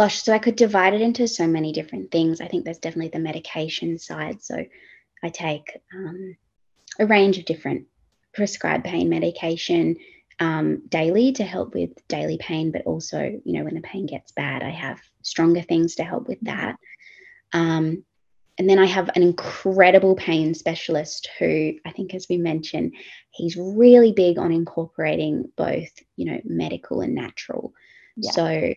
[0.00, 2.40] Gosh, so I could divide it into so many different things.
[2.40, 4.42] I think there's definitely the medication side.
[4.42, 4.64] So,
[5.22, 6.38] I take um,
[6.98, 7.84] a range of different
[8.32, 9.96] prescribed pain medication
[10.38, 14.32] um, daily to help with daily pain, but also, you know, when the pain gets
[14.32, 16.76] bad, I have stronger things to help with that.
[17.52, 18.02] Um,
[18.56, 22.94] and then I have an incredible pain specialist who I think, as we mentioned,
[23.32, 27.74] he's really big on incorporating both, you know, medical and natural.
[28.16, 28.30] Yeah.
[28.30, 28.74] So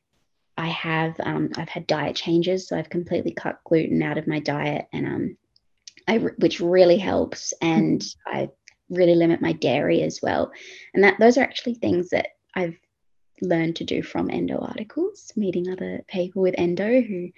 [0.57, 4.39] I have um, I've had diet changes, so I've completely cut gluten out of my
[4.39, 5.37] diet, and um,
[6.07, 8.49] I which really helps, and I
[8.89, 10.51] really limit my dairy as well,
[10.93, 12.77] and that those are actually things that I've
[13.41, 17.29] learned to do from endo articles, meeting other people with endo who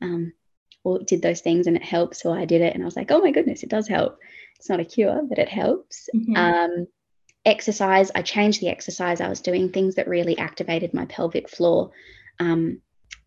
[0.00, 0.32] um,
[0.84, 2.16] or did those things and it helped.
[2.16, 4.18] So I did it and I was like, oh my goodness, it does help.
[4.58, 6.08] It's not a cure, but it helps.
[6.14, 6.36] Mm-hmm.
[6.36, 6.86] Um,
[7.44, 11.90] exercise, I changed the exercise I was doing, things that really activated my pelvic floor.
[12.40, 12.80] Um,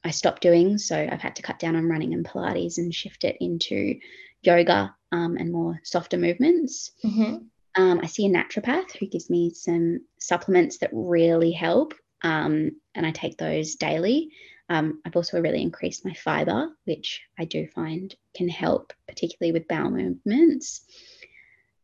[0.04, 0.78] I stopped doing.
[0.78, 4.00] So I've had to cut down on running and Pilates and shift it into
[4.41, 6.91] yoga um, and more softer movements.
[7.04, 7.36] Mm-hmm.
[7.82, 11.93] Um, I see a naturopath who gives me some supplements that really help.
[12.24, 14.32] Um, and I take those daily.
[14.69, 19.67] Um, I've also really increased my fiber, which I do find can help, particularly with
[19.67, 20.82] bowel movements.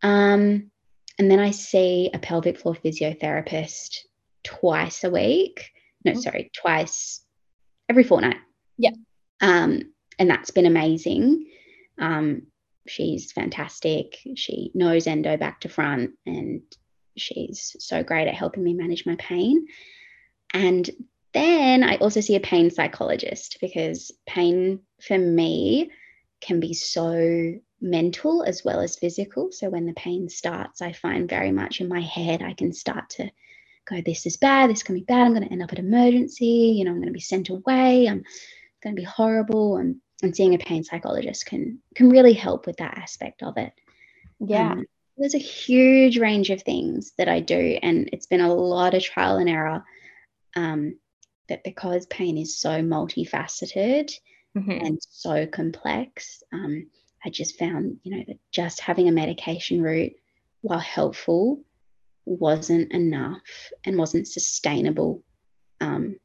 [0.02, 0.72] Um,
[1.20, 4.00] and then I see a pelvic floor physiotherapist
[4.44, 5.72] twice a week.
[6.08, 6.22] No, mm-hmm.
[6.22, 7.22] sorry, twice
[7.90, 8.38] every fortnight.
[8.78, 8.92] Yeah.
[9.42, 11.46] Um, and that's been amazing.
[12.00, 12.44] Um,
[12.88, 14.18] she's fantastic.
[14.36, 16.62] She knows endo back to front, and
[17.16, 19.66] she's so great at helping me manage my pain.
[20.54, 20.90] And
[21.34, 25.92] then I also see a pain psychologist because pain for me
[26.42, 29.50] can be so mental as well as physical.
[29.52, 33.10] So when the pain starts, I find very much in my head, I can start
[33.12, 33.30] to
[33.88, 36.76] go, This is bad, this can be bad, I'm going to end up at emergency,
[36.78, 38.24] you know, I'm going to be sent away, I'm
[38.84, 39.78] going to be horrible.
[39.78, 43.74] And, and seeing a pain psychologist can can really help with that aspect of it.
[44.40, 44.72] Yeah.
[44.72, 44.86] Um,
[45.18, 49.04] there's a huge range of things that I do, and it's been a lot of
[49.04, 49.84] trial and error.
[50.56, 50.98] Um,
[51.50, 54.12] but because pain is so multifaceted
[54.56, 54.72] mm-hmm.
[54.72, 56.88] and so complex, um,
[57.26, 60.14] I just found, you know, that just having a medication route,
[60.62, 61.62] while helpful,
[62.28, 63.42] wasn't enough
[63.86, 65.24] and wasn't sustainable
[65.82, 66.18] um,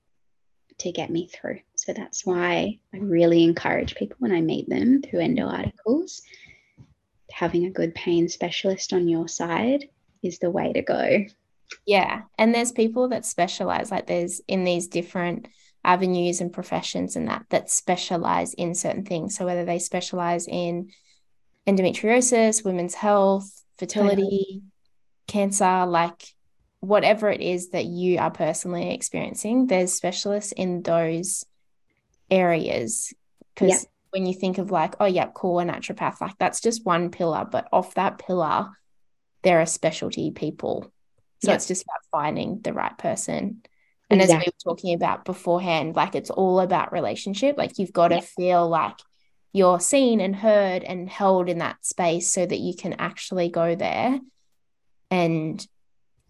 [0.78, 1.60] to get me through.
[1.76, 6.22] So that's why I really encourage people when I meet them through endo articles,
[7.30, 9.88] having a good pain specialist on your side
[10.22, 11.24] is the way to go.
[11.86, 12.22] Yeah.
[12.36, 15.48] And there's people that specialize, like there's in these different
[15.84, 19.36] avenues and professions and that that specialize in certain things.
[19.36, 20.90] So whether they specialize in
[21.66, 24.62] endometriosis, women's health, fertility.
[25.26, 26.22] Cancer, like
[26.80, 31.44] whatever it is that you are personally experiencing, there's specialists in those
[32.30, 33.14] areas.
[33.54, 33.88] Because yeah.
[34.10, 37.46] when you think of like, oh yeah, cool, a naturopath, like that's just one pillar,
[37.50, 38.70] but off that pillar,
[39.42, 40.92] there are specialty people.
[41.42, 41.56] So yeah.
[41.56, 43.62] it's just about finding the right person.
[44.10, 44.46] And exactly.
[44.46, 47.56] as we were talking about beforehand, like it's all about relationship.
[47.56, 48.98] Like you've got to feel like
[49.52, 53.74] you're seen and heard and held in that space so that you can actually go
[53.74, 54.18] there
[55.12, 55.64] and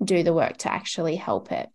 [0.04, 1.70] do the work to actually help it.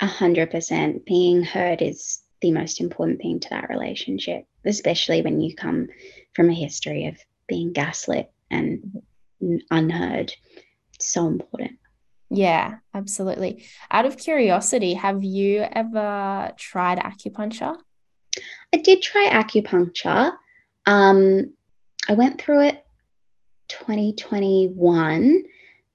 [0.00, 1.06] A hundred percent.
[1.06, 5.88] Being heard is the most important thing to that relationship, especially when you come
[6.34, 7.16] from a history of
[7.48, 9.02] being gaslit and
[9.70, 10.32] unheard.
[10.94, 11.78] It's so important.
[12.28, 13.64] Yeah, absolutely.
[13.90, 17.76] Out of curiosity, have you ever tried acupuncture?
[18.72, 20.32] I did try acupuncture.
[20.86, 21.54] Um,
[22.08, 22.84] I went through it
[23.68, 25.44] 2021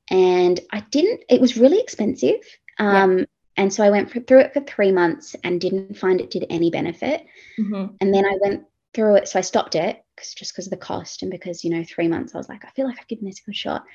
[0.09, 2.41] and I didn't, it was really expensive.
[2.79, 3.25] Um, yeah.
[3.57, 6.45] And so I went for, through it for three months and didn't find it did
[6.49, 7.25] any benefit.
[7.59, 7.95] Mm-hmm.
[8.01, 9.27] And then I went through it.
[9.27, 12.07] So I stopped it cause, just because of the cost and because, you know, three
[12.07, 13.85] months, I was like, I feel like I've given this a good shot.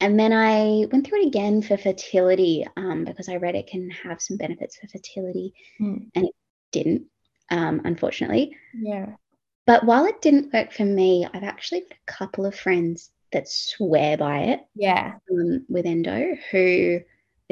[0.00, 3.88] And then I went through it again for fertility um, because I read it can
[3.90, 6.08] have some benefits for fertility, mm.
[6.16, 6.34] and it
[6.72, 7.04] didn't,
[7.50, 8.56] um, unfortunately.
[8.74, 9.10] Yeah.
[9.64, 13.48] But while it didn't work for me, I've actually got a couple of friends that
[13.48, 14.60] swear by it.
[14.74, 15.14] Yeah.
[15.30, 17.00] Um, with endo, who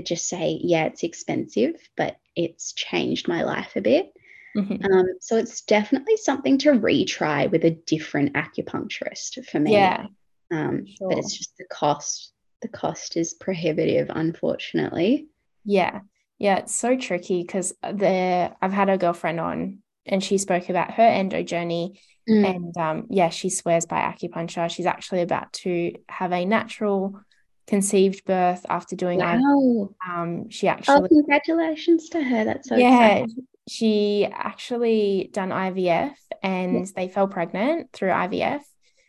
[0.03, 4.13] just say, yeah, it's expensive, but it's changed my life a bit.
[4.57, 4.93] Mm-hmm.
[4.93, 9.73] Um, so it's definitely something to retry with a different acupuncturist for me.
[9.73, 10.07] Yeah.
[10.51, 11.11] Um, sure.
[11.11, 15.29] But it's just the cost the cost is prohibitive, unfortunately.
[15.65, 16.01] Yeah.
[16.39, 19.79] Yeah, it's so tricky because the I've had a girlfriend on
[20.11, 22.01] and she spoke about her endo journey.
[22.29, 22.55] Mm.
[22.55, 24.71] And um, yeah, she swears by acupuncture.
[24.71, 27.19] She's actually about to have a natural
[27.67, 29.89] conceived birth after doing wow.
[30.07, 32.45] Um, she oh, actually Oh, congratulations to her.
[32.45, 33.47] That's so yeah, exciting.
[33.69, 38.61] she actually done IVF and they fell pregnant through IVF.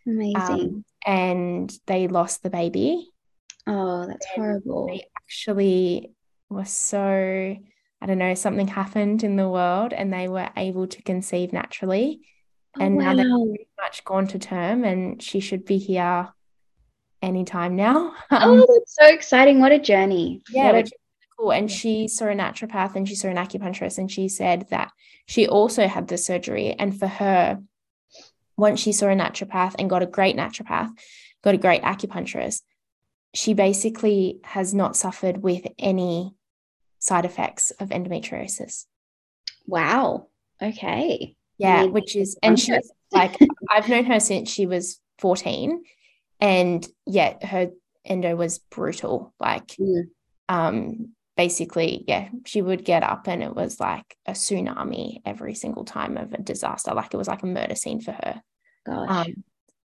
[0.07, 0.35] Amazing.
[0.35, 3.09] Um, and they lost the baby.
[3.67, 4.87] Oh, that's and horrible.
[4.87, 6.11] They actually
[6.49, 7.55] were so,
[8.01, 12.21] I don't know, something happened in the world and they were able to conceive naturally.
[12.77, 13.13] Oh, and wow.
[13.13, 16.29] now they're pretty much gone to term and she should be here
[17.21, 18.13] anytime now.
[18.31, 19.59] Oh, that's so exciting.
[19.59, 20.41] What a journey.
[20.49, 20.91] Yeah, which is
[21.37, 21.51] cool.
[21.51, 24.91] And she saw a naturopath and she saw an acupuncturist and she said that
[25.27, 26.73] she also had the surgery.
[26.73, 27.61] And for her,
[28.57, 30.89] once she saw a naturopath and got a great naturopath,
[31.43, 32.61] got a great acupuncturist,
[33.33, 36.33] she basically has not suffered with any
[37.01, 38.85] side effects of endometriosis.
[39.67, 40.27] Wow.
[40.61, 41.35] Okay.
[41.57, 43.37] Yeah, which is, and she's like,
[43.69, 45.83] I've known her since she was 14.
[46.39, 47.71] And yet her
[48.05, 49.33] endo was brutal.
[49.39, 50.03] Like, mm.
[50.47, 55.85] um, basically, yeah, she would get up and it was like a tsunami every single
[55.85, 56.93] time of a disaster.
[56.93, 58.41] Like, it was like a murder scene for her.
[58.85, 59.27] Gosh.
[59.27, 59.43] Um,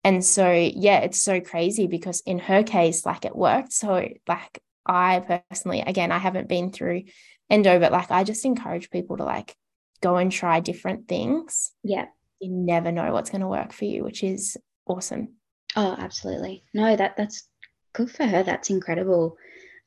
[0.04, 4.60] and so yeah it's so crazy because in her case like it worked so like
[4.86, 7.02] i personally again i haven't been through
[7.50, 9.56] endo but like i just encourage people to like
[10.02, 11.72] go and try different things.
[11.82, 12.06] Yeah.
[12.40, 15.36] You never know what's going to work for you, which is awesome.
[15.76, 16.64] Oh, absolutely.
[16.74, 17.48] No, that that's
[17.94, 18.42] good for her.
[18.42, 19.36] That's incredible.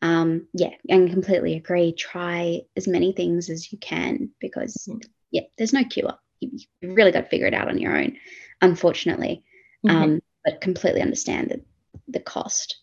[0.01, 1.91] Um, yeah, and completely agree.
[1.91, 4.99] Try as many things as you can because mm-hmm.
[5.31, 6.13] yeah, there's no cure.
[6.39, 8.17] You, have really got to figure it out on your own,
[8.61, 9.43] unfortunately.
[9.85, 9.95] Mm-hmm.
[9.95, 11.61] Um, but completely understand that
[12.07, 12.77] the cost.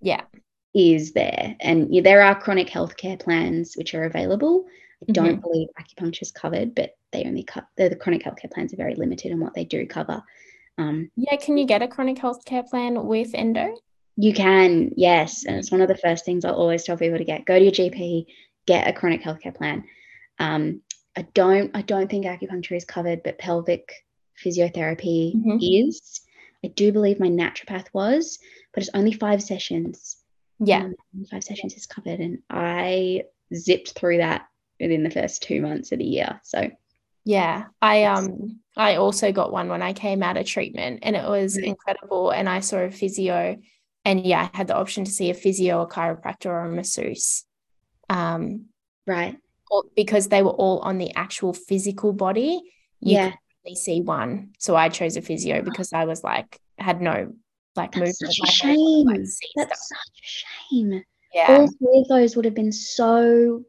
[0.00, 0.22] Yeah.
[0.78, 1.56] Is there.
[1.60, 4.66] And yeah, there are chronic healthcare plans which are available.
[5.08, 5.40] I don't mm-hmm.
[5.40, 9.32] believe acupuncture is covered, but they only cut the chronic healthcare plans are very limited
[9.32, 10.22] in what they do cover.
[10.76, 13.78] Um, yeah, can you get a chronic healthcare plan with endo?
[14.16, 15.44] You can, yes.
[15.46, 17.46] And it's one of the first things I'll always tell people to get.
[17.46, 18.26] Go to your GP,
[18.66, 19.84] get a chronic healthcare plan.
[20.38, 20.82] Um,
[21.16, 23.90] I don't I don't think acupuncture is covered, but pelvic
[24.44, 25.58] physiotherapy mm-hmm.
[25.60, 26.20] is.
[26.64, 28.38] I do believe my naturopath was,
[28.74, 30.16] but it's only five sessions.
[30.58, 30.84] Yeah.
[30.84, 30.94] Um,
[31.30, 32.20] five sessions is covered.
[32.20, 34.46] And I zipped through that
[34.80, 36.40] within the first two months of the year.
[36.44, 36.70] So
[37.24, 41.28] yeah, I um I also got one when I came out of treatment and it
[41.28, 42.30] was incredible.
[42.30, 43.56] And I saw a physio
[44.04, 47.44] and yeah, I had the option to see a physio, a chiropractor, or a masseuse.
[48.08, 48.66] Um,
[49.06, 49.36] right.
[49.68, 52.60] or, Because they were all on the actual physical body.
[53.00, 53.32] yeah.
[53.66, 54.50] only see one.
[54.60, 57.32] So I chose a physio because I was like, had no
[57.76, 58.36] like That's movement.
[58.36, 59.06] Such a shame.
[59.06, 59.78] Like, That's stuff.
[59.78, 61.02] such a shame.
[61.34, 61.46] Yeah.
[61.48, 63.64] All three of those would have been so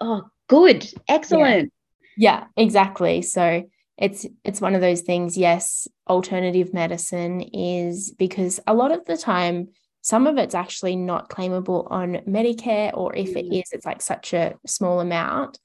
[0.00, 0.86] oh good.
[1.08, 1.72] Excellent.
[2.16, 3.22] Yeah, yeah exactly.
[3.22, 3.64] So
[3.98, 9.16] it's it's one of those things yes alternative medicine is because a lot of the
[9.16, 9.68] time
[10.00, 13.60] some of it's actually not claimable on medicare or if it mm.
[13.60, 15.58] is it's like such a small amount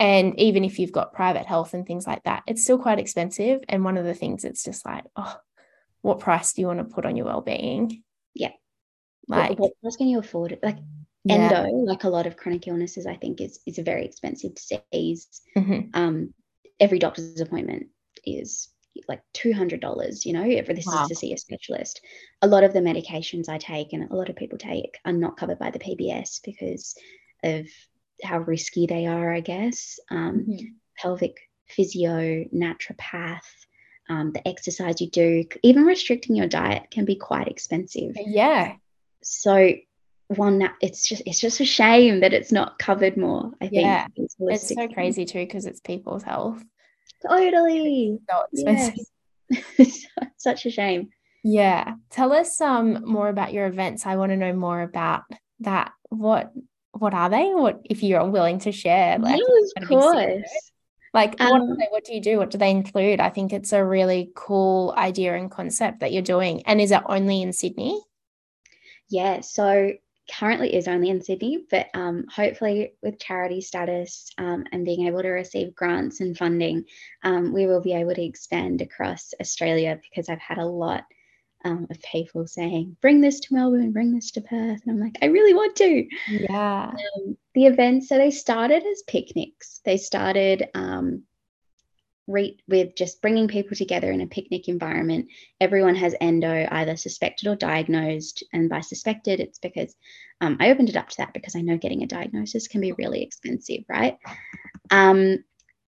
[0.00, 3.60] and even if you've got private health and things like that it's still quite expensive
[3.68, 5.36] and one of the things it's just like oh
[6.02, 8.02] what price do you want to put on your well-being
[8.34, 8.52] yeah
[9.28, 10.78] like what, what price can you afford it like
[11.24, 11.34] yeah.
[11.34, 15.42] endo like a lot of chronic illnesses i think is is a very expensive disease
[15.56, 15.88] mm-hmm.
[15.94, 16.32] um
[16.78, 17.86] every doctor's appointment
[18.24, 18.68] is
[19.08, 21.02] like $200 you know if this wow.
[21.02, 22.00] is to see a specialist
[22.42, 25.36] a lot of the medications i take and a lot of people take are not
[25.36, 26.94] covered by the pbs because
[27.44, 27.66] of
[28.22, 30.66] how risky they are i guess um, mm-hmm.
[30.98, 31.36] pelvic
[31.68, 33.65] physio naturopath
[34.08, 38.16] um, the exercise you do even restricting your diet can be quite expensive.
[38.16, 38.74] Yeah.
[39.22, 39.72] So
[40.28, 43.82] one that it's just it's just a shame that it's not covered more i think.
[43.82, 44.06] Yeah.
[44.16, 46.62] It's so crazy too because it's people's health.
[47.26, 48.18] Totally.
[48.28, 49.04] So expensive.
[49.78, 50.06] Yes.
[50.36, 51.10] such a shame.
[51.44, 51.94] Yeah.
[52.10, 54.06] Tell us um more about your events.
[54.06, 55.22] I want to know more about
[55.60, 55.92] that.
[56.08, 56.52] What
[56.92, 57.52] what are they?
[57.54, 59.40] What if you're willing to share like
[59.80, 60.70] of course
[61.16, 63.72] like um, what, they, what do you do what do they include i think it's
[63.72, 68.00] a really cool idea and concept that you're doing and is it only in sydney
[69.08, 69.90] yeah so
[70.30, 75.22] currently is only in Sydney, but um, hopefully with charity status um, and being able
[75.22, 76.84] to receive grants and funding,
[77.22, 81.04] um, we will be able to expand across Australia because I've had a lot
[81.64, 84.80] um, of people saying, bring this to Melbourne, bring this to Perth.
[84.82, 86.06] And I'm like, I really want to.
[86.28, 86.92] Yeah.
[87.56, 89.80] The events, so they started as picnics.
[89.82, 91.22] They started um,
[92.26, 95.28] re- with just bringing people together in a picnic environment.
[95.58, 98.44] Everyone has endo, either suspected or diagnosed.
[98.52, 99.96] And by suspected, it's because
[100.42, 102.92] um, I opened it up to that because I know getting a diagnosis can be
[102.92, 104.18] really expensive, right?
[104.90, 105.42] Um,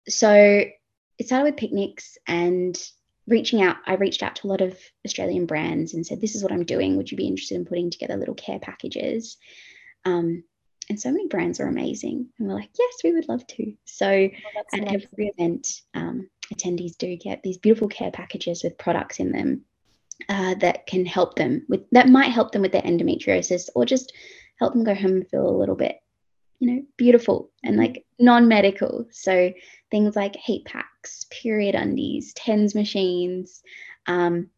[0.09, 2.83] so it started with picnics and
[3.27, 3.77] reaching out.
[3.87, 6.65] I reached out to a lot of Australian brands and said, This is what I'm
[6.65, 6.97] doing.
[6.97, 9.37] Would you be interested in putting together little care packages?
[10.07, 10.45] Um,
[10.89, 12.29] and so many brands are amazing.
[12.39, 13.75] And we're like, yes, we would love to.
[13.85, 19.33] So at every event, um, attendees do get these beautiful care packages with products in
[19.33, 19.63] them
[20.29, 24.13] uh, that can help them with that might help them with their endometriosis or just
[24.59, 25.97] help them go home and feel a little bit,
[26.59, 29.07] you know, beautiful and like non-medical.
[29.11, 29.53] So
[29.91, 33.63] things like heat packs, period undies, TENS machines,
[34.07, 34.49] um,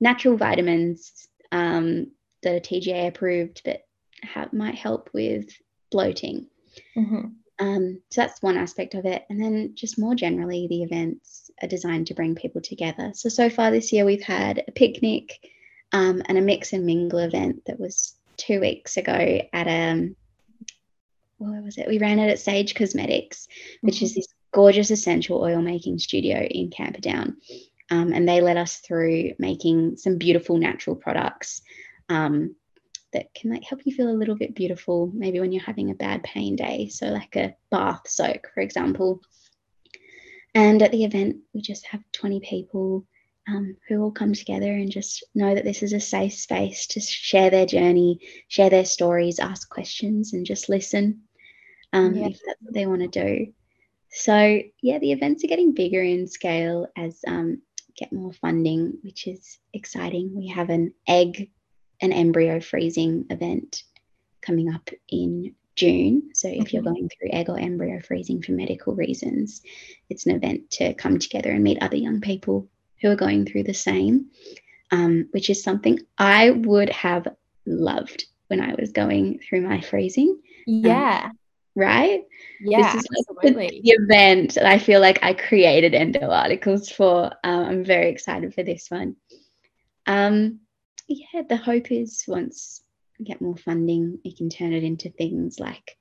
[0.00, 2.12] natural vitamins um,
[2.42, 3.82] that are TGA approved, but
[4.52, 5.48] might help with
[5.90, 6.46] bloating.
[6.96, 7.26] Mm-hmm.
[7.58, 9.24] Um, so that's one aspect of it.
[9.28, 13.12] And then just more generally, the events are designed to bring people together.
[13.14, 15.50] So, so far this year, we've had a picnic
[15.92, 20.10] um, and a mix and mingle event that was two weeks ago at a,
[21.36, 21.86] where was it?
[21.86, 23.46] We ran it at Sage Cosmetics,
[23.82, 24.04] which mm-hmm.
[24.06, 27.36] is this gorgeous essential oil making studio in Camperdown.
[27.90, 31.60] Um, and they led us through making some beautiful natural products
[32.08, 32.54] um,
[33.12, 35.94] that can like help you feel a little bit beautiful maybe when you're having a
[35.94, 39.20] bad pain day so like a bath soak for example
[40.54, 43.06] and at the event we just have 20 people
[43.48, 47.00] um, who all come together and just know that this is a safe space to
[47.00, 51.22] share their journey share their stories ask questions and just listen
[51.92, 52.26] um, yeah.
[52.26, 53.52] if that's what they want to do
[54.12, 57.62] So yeah, the events are getting bigger in scale as um,
[57.96, 60.32] get more funding, which is exciting.
[60.34, 61.50] We have an egg
[62.00, 63.82] and embryo freezing event
[64.40, 66.30] coming up in June.
[66.34, 66.92] So if you're mm-hmm.
[66.92, 69.62] going through egg or embryo freezing for medical reasons,
[70.08, 72.68] it's an event to come together and meet other young people
[73.00, 74.26] who are going through the same,
[74.90, 77.26] um, which is something I would have
[77.66, 80.40] loved when I was going through my freezing.
[80.68, 81.22] Um, yeah.
[81.26, 81.38] Um,
[81.76, 82.24] right?
[82.60, 83.80] Yeah, this is absolutely.
[83.82, 87.32] the event that I feel like I created endo articles for.
[87.44, 89.16] Um, I'm very excited for this one.
[90.06, 90.60] Um,
[91.10, 92.82] yeah, the hope is once
[93.18, 95.96] we get more funding, we can turn it into things like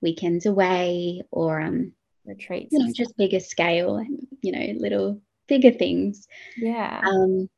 [0.00, 1.92] weekends away or um,
[2.24, 4.02] retreats, you know, just bigger scale,
[4.42, 6.26] you know, little bigger things.
[6.56, 7.02] Yeah.
[7.04, 7.48] Um,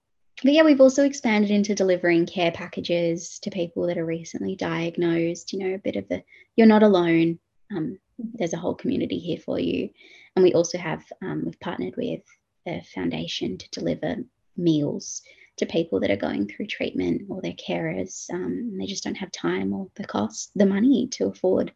[0.42, 5.52] but yeah, we've also expanded into delivering care packages to people that are recently diagnosed.
[5.52, 6.24] You know, a bit of the
[6.56, 7.38] you're not alone.
[7.74, 9.90] Um, there's a whole community here for you.
[10.34, 12.22] And we also have um, we've partnered with
[12.66, 14.16] a foundation to deliver
[14.56, 15.22] meals
[15.60, 18.28] to people that are going through treatment or their carers.
[18.32, 21.72] Um, they just don't have time or the cost, the money to afford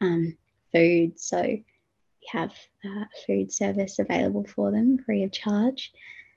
[0.00, 0.36] um,
[0.72, 1.18] food.
[1.18, 1.64] So we
[2.30, 2.52] have
[2.84, 5.92] uh, food service available for them free of charge.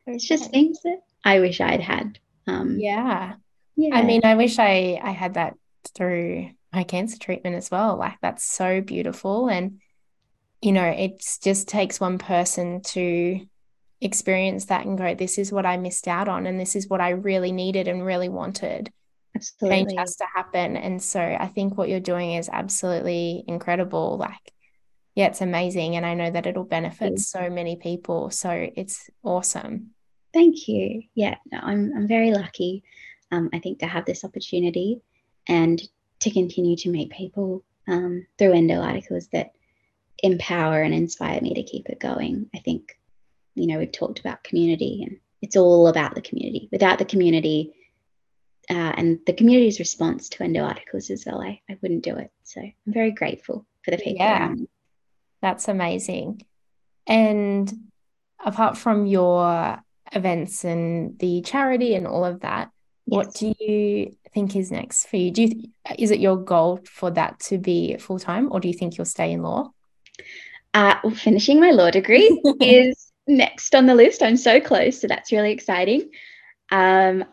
[0.08, 0.16] Okay.
[0.16, 2.20] It's just things that I wish I'd had.
[2.48, 3.34] Um, yeah.
[3.76, 3.96] Yeah.
[3.96, 5.56] I mean, I wish I I had that
[5.96, 7.98] through my cancer treatment as well.
[7.98, 9.80] Like that's so beautiful and
[10.62, 13.46] you know, it just takes one person to
[14.02, 17.02] experience that and go, this is what I missed out on and this is what
[17.02, 18.92] I really needed and really wanted.
[19.36, 19.78] Absolutely.
[19.78, 20.78] Change has to happen.
[20.78, 24.18] And so I think what you're doing is absolutely incredible.
[24.18, 24.54] Like,
[25.14, 25.96] yeah, it's amazing.
[25.96, 28.30] And I know that it'll benefit so many people.
[28.30, 29.92] So it's awesome.
[30.34, 31.04] Thank you.
[31.16, 32.84] Yeah, no, I'm I'm very lucky.
[33.32, 35.02] Um, I think to have this opportunity
[35.48, 35.82] and
[36.20, 39.54] to continue to meet people um, through endo articles that
[40.22, 42.50] empower and inspire me to keep it going.
[42.54, 42.98] I think,
[43.56, 46.70] you know, we've talked about community and it's all about the community.
[46.72, 47.74] Without the community
[48.70, 52.32] uh, and the community's response to endo articles as well, I, I wouldn't do it.
[52.44, 54.26] So I'm very grateful for the people.
[54.26, 54.54] Yeah,
[55.42, 56.42] that's amazing.
[57.08, 57.72] And
[58.44, 59.80] apart from your
[60.12, 62.72] events and the charity and all of that.
[63.06, 63.18] Yes.
[63.18, 65.32] What do you think is next for you?
[65.32, 68.74] Do you is it your goal for that to be full time, or do you
[68.74, 69.72] think you'll stay in law?
[70.74, 74.22] Uh, well, finishing my law degree is next on the list.
[74.24, 76.10] I'm so close, so that's really exciting.
[76.72, 77.26] Um,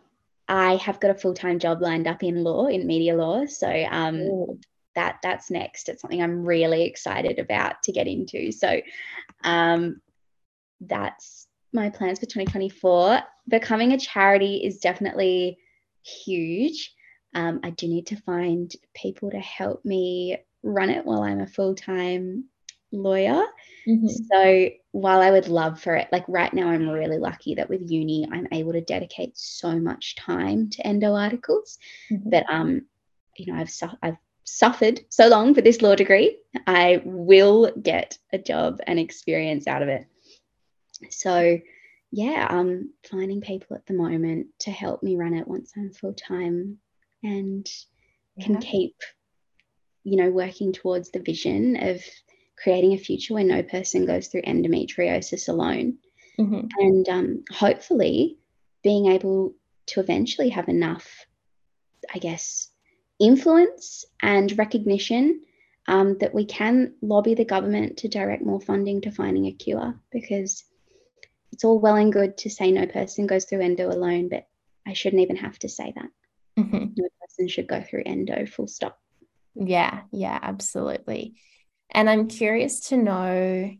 [0.49, 3.69] I have got a full time job lined up in law, in media law, so
[3.69, 4.61] um,
[4.95, 5.89] that that's next.
[5.89, 8.53] It's something I'm really excited about to get into.
[8.53, 8.81] So
[9.45, 10.01] um,
[10.81, 13.21] that's my plans for 2024.
[13.49, 15.59] Becoming a charity is definitely
[16.03, 16.95] huge.
[17.35, 21.47] Um, I do need to find people to help me run it while I'm a
[21.47, 22.45] full time
[22.93, 23.45] lawyer.
[23.89, 24.07] Mm-hmm.
[24.07, 27.91] So while I would love for it, like right now, I'm really lucky that with
[27.91, 31.79] uni, I'm able to dedicate so much time to endo articles.
[32.11, 32.31] Mm-hmm.
[32.31, 32.83] But um,
[33.37, 36.39] you know, I've su- I've suffered so long for this law degree.
[36.67, 40.07] I will get a job and experience out of it.
[41.11, 41.59] So,
[42.11, 46.15] yeah, I'm finding people at the moment to help me run it once I'm full
[46.15, 46.79] time
[47.23, 47.69] and
[48.37, 48.47] yeah.
[48.47, 48.97] can keep,
[50.05, 52.03] you know, working towards the vision of
[52.63, 55.99] creating a future where no person goes through endometriosis alone.
[56.39, 56.67] Mm-hmm.
[56.79, 58.39] And um, hopefully
[58.83, 59.55] being able
[59.87, 61.27] to eventually have enough,
[62.15, 62.71] I guess,
[63.19, 65.43] influence and recognition
[65.89, 69.99] um, that we can lobby the government to direct more funding to finding a cure
[70.11, 70.65] because
[71.53, 74.47] it's all well and good to say no person goes through endo alone, but
[74.87, 76.09] I shouldn't even have to say that.
[76.59, 76.85] Mm-hmm.
[76.97, 78.99] No person should go through endo, full stop.
[79.55, 81.35] Yeah, yeah, absolutely.
[81.93, 83.71] And I'm curious to know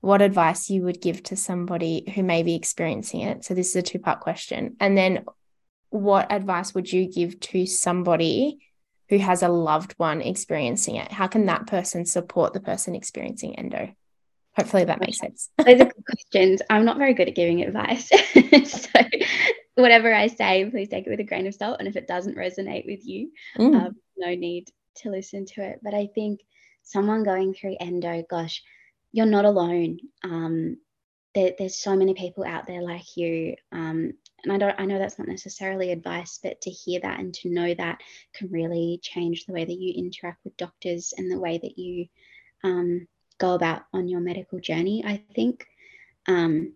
[0.00, 3.44] what advice you would give to somebody who may be experiencing it.
[3.44, 4.76] So, this is a two part question.
[4.80, 5.24] And then,
[5.90, 8.58] what advice would you give to somebody
[9.08, 11.10] who has a loved one experiencing it?
[11.10, 13.92] How can that person support the person experiencing endo?
[14.56, 15.50] Hopefully that makes sense.
[15.58, 16.62] Those are good questions.
[16.70, 18.08] I'm not very good at giving advice.
[18.64, 19.00] so
[19.74, 21.76] whatever I say, please take it with a grain of salt.
[21.78, 23.74] And if it doesn't resonate with you, mm.
[23.74, 25.80] um, no need to listen to it.
[25.82, 26.40] But I think
[26.90, 28.62] someone going through endo, gosh,
[29.12, 29.98] you're not alone.
[30.24, 30.78] Um,
[31.34, 33.54] there, there's so many people out there like you.
[33.72, 34.12] Um,
[34.42, 37.50] and I don't I know that's not necessarily advice, but to hear that and to
[37.50, 38.00] know that
[38.34, 42.06] can really change the way that you interact with doctors and the way that you
[42.64, 43.06] um,
[43.38, 45.66] go about on your medical journey, I think.
[46.26, 46.74] Um,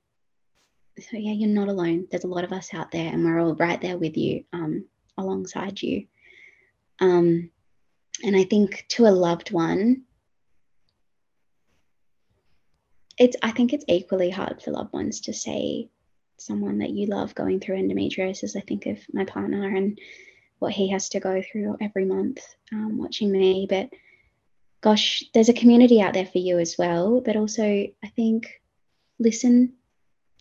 [0.99, 2.07] so, yeah, you're not alone.
[2.11, 4.85] There's a lot of us out there, and we're all right there with you, um,
[5.19, 6.07] alongside you.
[7.01, 7.51] Um,
[8.25, 10.05] and I think to a loved one,
[13.19, 15.91] it's I think it's equally hard for loved ones to see
[16.39, 18.57] someone that you love going through endometriosis.
[18.57, 19.99] I think of my partner and
[20.59, 22.41] what he has to go through every month
[22.73, 23.67] um, watching me.
[23.69, 23.91] But
[24.81, 27.21] gosh, there's a community out there for you as well.
[27.21, 28.61] But also, I think
[29.19, 29.75] listen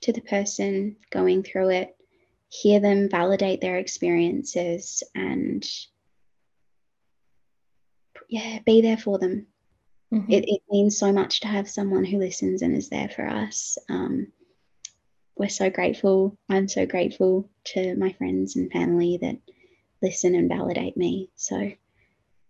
[0.01, 1.95] to the person going through it,
[2.47, 5.67] hear them validate their experiences, and
[8.33, 9.45] yeah, be there for them.
[10.11, 10.31] Mm-hmm.
[10.31, 13.77] It, it, means so much to have someone who listens and is there for us.
[13.89, 14.31] Um,
[15.37, 16.35] we're so grateful.
[16.49, 19.37] I'm so grateful to my friends and family that
[20.01, 21.29] listen and validate me.
[21.35, 21.57] So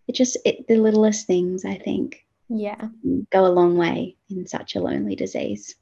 [0.07, 2.89] it just it, the littlest things I think yeah
[3.31, 5.75] go a long way in such a lonely disease.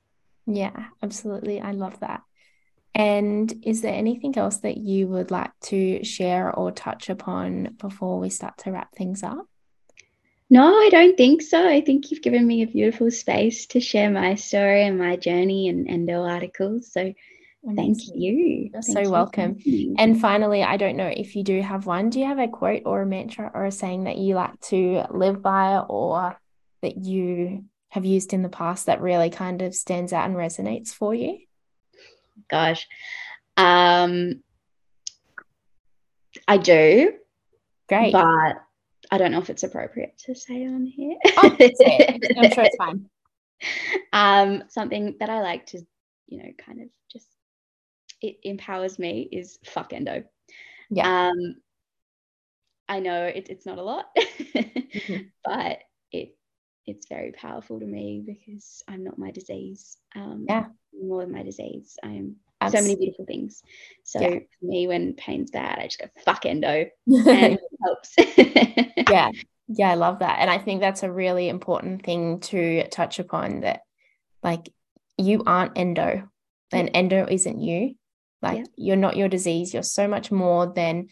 [0.48, 1.62] Yeah, absolutely.
[1.62, 2.24] I love that.
[2.96, 8.20] And is there anything else that you would like to share or touch upon before
[8.20, 9.46] we start to wrap things up?
[10.52, 11.66] No, I don't think so.
[11.66, 15.70] I think you've given me a beautiful space to share my story and my journey
[15.70, 16.92] and and endo articles.
[16.92, 17.14] So
[17.74, 18.70] thank you.
[18.74, 19.10] You're thank so you.
[19.10, 19.58] welcome.
[19.98, 22.10] And finally, I don't know if you do have one.
[22.10, 25.06] Do you have a quote or a mantra or a saying that you like to
[25.10, 26.38] live by or
[26.82, 30.90] that you have used in the past that really kind of stands out and resonates
[30.90, 31.38] for you?
[32.50, 32.90] Gosh.
[33.56, 34.44] Um
[36.46, 37.14] I do.
[37.88, 38.12] Great.
[38.12, 38.58] But
[39.12, 41.18] I don't know if it's appropriate to say on here.
[41.38, 43.10] Oh, I'm sure it's fine.
[44.14, 45.82] Um, something that I like to,
[46.28, 47.28] you know, kind of just
[48.22, 50.24] it empowers me is fuck endo.
[50.90, 51.28] Yeah.
[51.28, 51.56] Um,
[52.88, 55.24] I know it, it's not a lot, mm-hmm.
[55.44, 55.80] but
[56.12, 56.36] it
[56.86, 59.98] it's very powerful to me because I'm not my disease.
[60.16, 60.66] Um, yeah.
[60.94, 61.98] More than my disease.
[62.04, 62.80] I'm Absolutely.
[62.80, 63.64] so many beautiful things.
[64.04, 64.40] So yeah.
[64.60, 68.14] for me, when pain's bad, I just go fuck endo, and helps.
[69.10, 69.32] yeah,
[69.68, 73.62] yeah, I love that, and I think that's a really important thing to touch upon.
[73.62, 73.82] That
[74.44, 74.70] like
[75.18, 76.30] you aren't endo,
[76.72, 76.98] and yeah.
[76.98, 77.96] endo isn't you.
[78.42, 78.64] Like yeah.
[78.76, 79.74] you're not your disease.
[79.74, 81.08] You're so much more than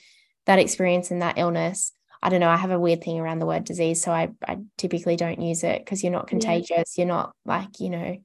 [0.45, 1.93] that experience and that illness.
[2.21, 2.49] I don't know.
[2.49, 5.63] I have a weird thing around the word disease, so I, I typically don't use
[5.63, 6.97] it because you're not contagious.
[6.97, 8.17] You're not like you know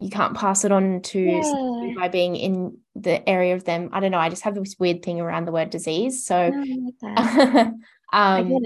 [0.00, 1.94] you can't pass it on to yeah.
[1.96, 3.90] by being in the area of them.
[3.92, 4.18] I don't know.
[4.18, 6.24] I just have this weird thing around the word disease.
[6.24, 6.52] So,
[7.02, 7.68] like
[8.12, 8.58] um,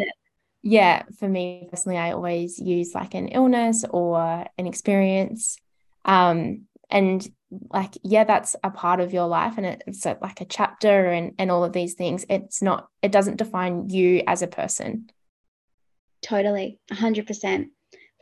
[0.62, 5.56] yeah, for me personally, I always use like an illness or an experience.
[6.04, 7.26] Um, and
[7.70, 11.32] like, yeah, that's a part of your life and it, it's like a chapter and,
[11.38, 12.24] and all of these things.
[12.28, 15.10] It's not, it doesn't define you as a person.
[16.22, 16.78] Totally.
[16.90, 17.68] A hundred percent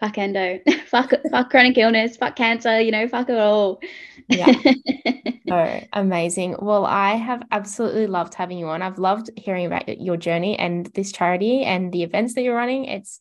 [0.01, 3.81] fuck endo, fuck fuck chronic illness, fuck cancer, you know, fuck it all.
[4.29, 4.53] yeah.
[5.51, 6.55] Oh, amazing.
[6.61, 8.83] Well, I have absolutely loved having you on.
[8.83, 12.85] I've loved hearing about your journey and this charity and the events that you're running.
[12.85, 13.21] It's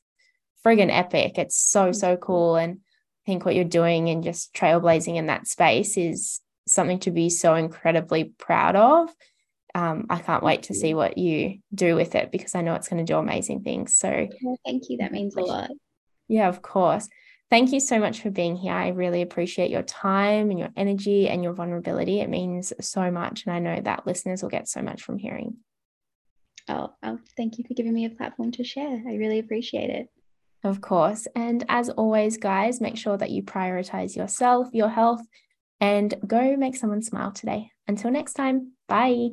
[0.64, 1.40] friggin' epic.
[1.40, 2.56] It's so, so cool.
[2.56, 2.82] And
[3.26, 7.32] I think what you're doing and just trailblazing in that space is something to be
[7.32, 9.10] so incredibly proud of.
[9.74, 12.90] Um, I can't wait to see what you do with it because I know it's
[12.90, 13.96] going to do amazing things.
[13.96, 14.28] So,
[14.66, 14.98] thank you.
[14.98, 15.72] That means a lot.
[16.30, 17.10] Yeah, of course.
[17.50, 18.74] Thank you so much for being here.
[18.74, 22.22] I really appreciate your time and your energy and your vulnerability.
[22.22, 23.46] It means so much.
[23.46, 25.58] And I know that listeners will get so much from hearing.
[26.70, 29.02] Oh, oh, thank you for giving me a platform to share.
[29.08, 30.10] I really appreciate it.
[30.64, 31.28] Of course.
[31.36, 35.22] And as always, guys, make sure that you prioritize yourself, your health,
[35.82, 37.72] and go make someone smile today.
[37.88, 39.30] Until next time, bye.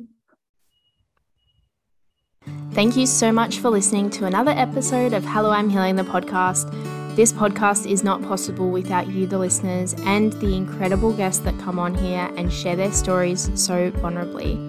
[2.77, 6.69] Thank you so much for listening to another episode of Hello, I'm Healing the podcast.
[7.15, 11.79] This podcast is not possible without you, the listeners, and the incredible guests that come
[11.79, 14.61] on here and share their stories so vulnerably.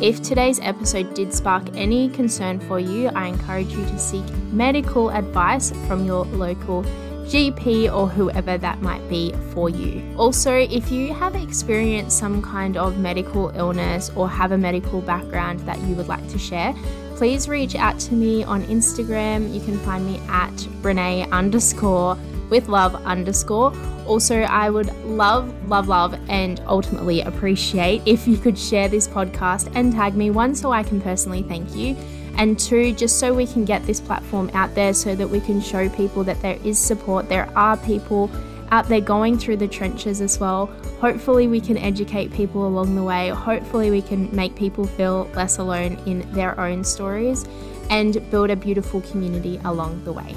[0.00, 5.10] If today's episode did spark any concern for you, I encourage you to seek medical
[5.10, 6.84] advice from your local
[7.24, 10.14] GP or whoever that might be for you.
[10.16, 15.58] Also, if you have experienced some kind of medical illness or have a medical background
[15.66, 16.72] that you would like to share,
[17.16, 19.52] please reach out to me on Instagram.
[19.52, 20.52] You can find me at
[20.82, 22.16] Brene underscore
[22.50, 23.72] with love underscore.
[24.06, 29.72] Also, I would love, love, love, and ultimately appreciate if you could share this podcast
[29.74, 31.96] and tag me one so I can personally thank you.
[32.36, 35.60] And two, just so we can get this platform out there so that we can
[35.60, 38.30] show people that there is support, there are people
[38.70, 40.66] out there going through the trenches as well.
[41.00, 43.28] Hopefully, we can educate people along the way.
[43.28, 47.44] Hopefully, we can make people feel less alone in their own stories
[47.90, 50.34] and build a beautiful community along the way.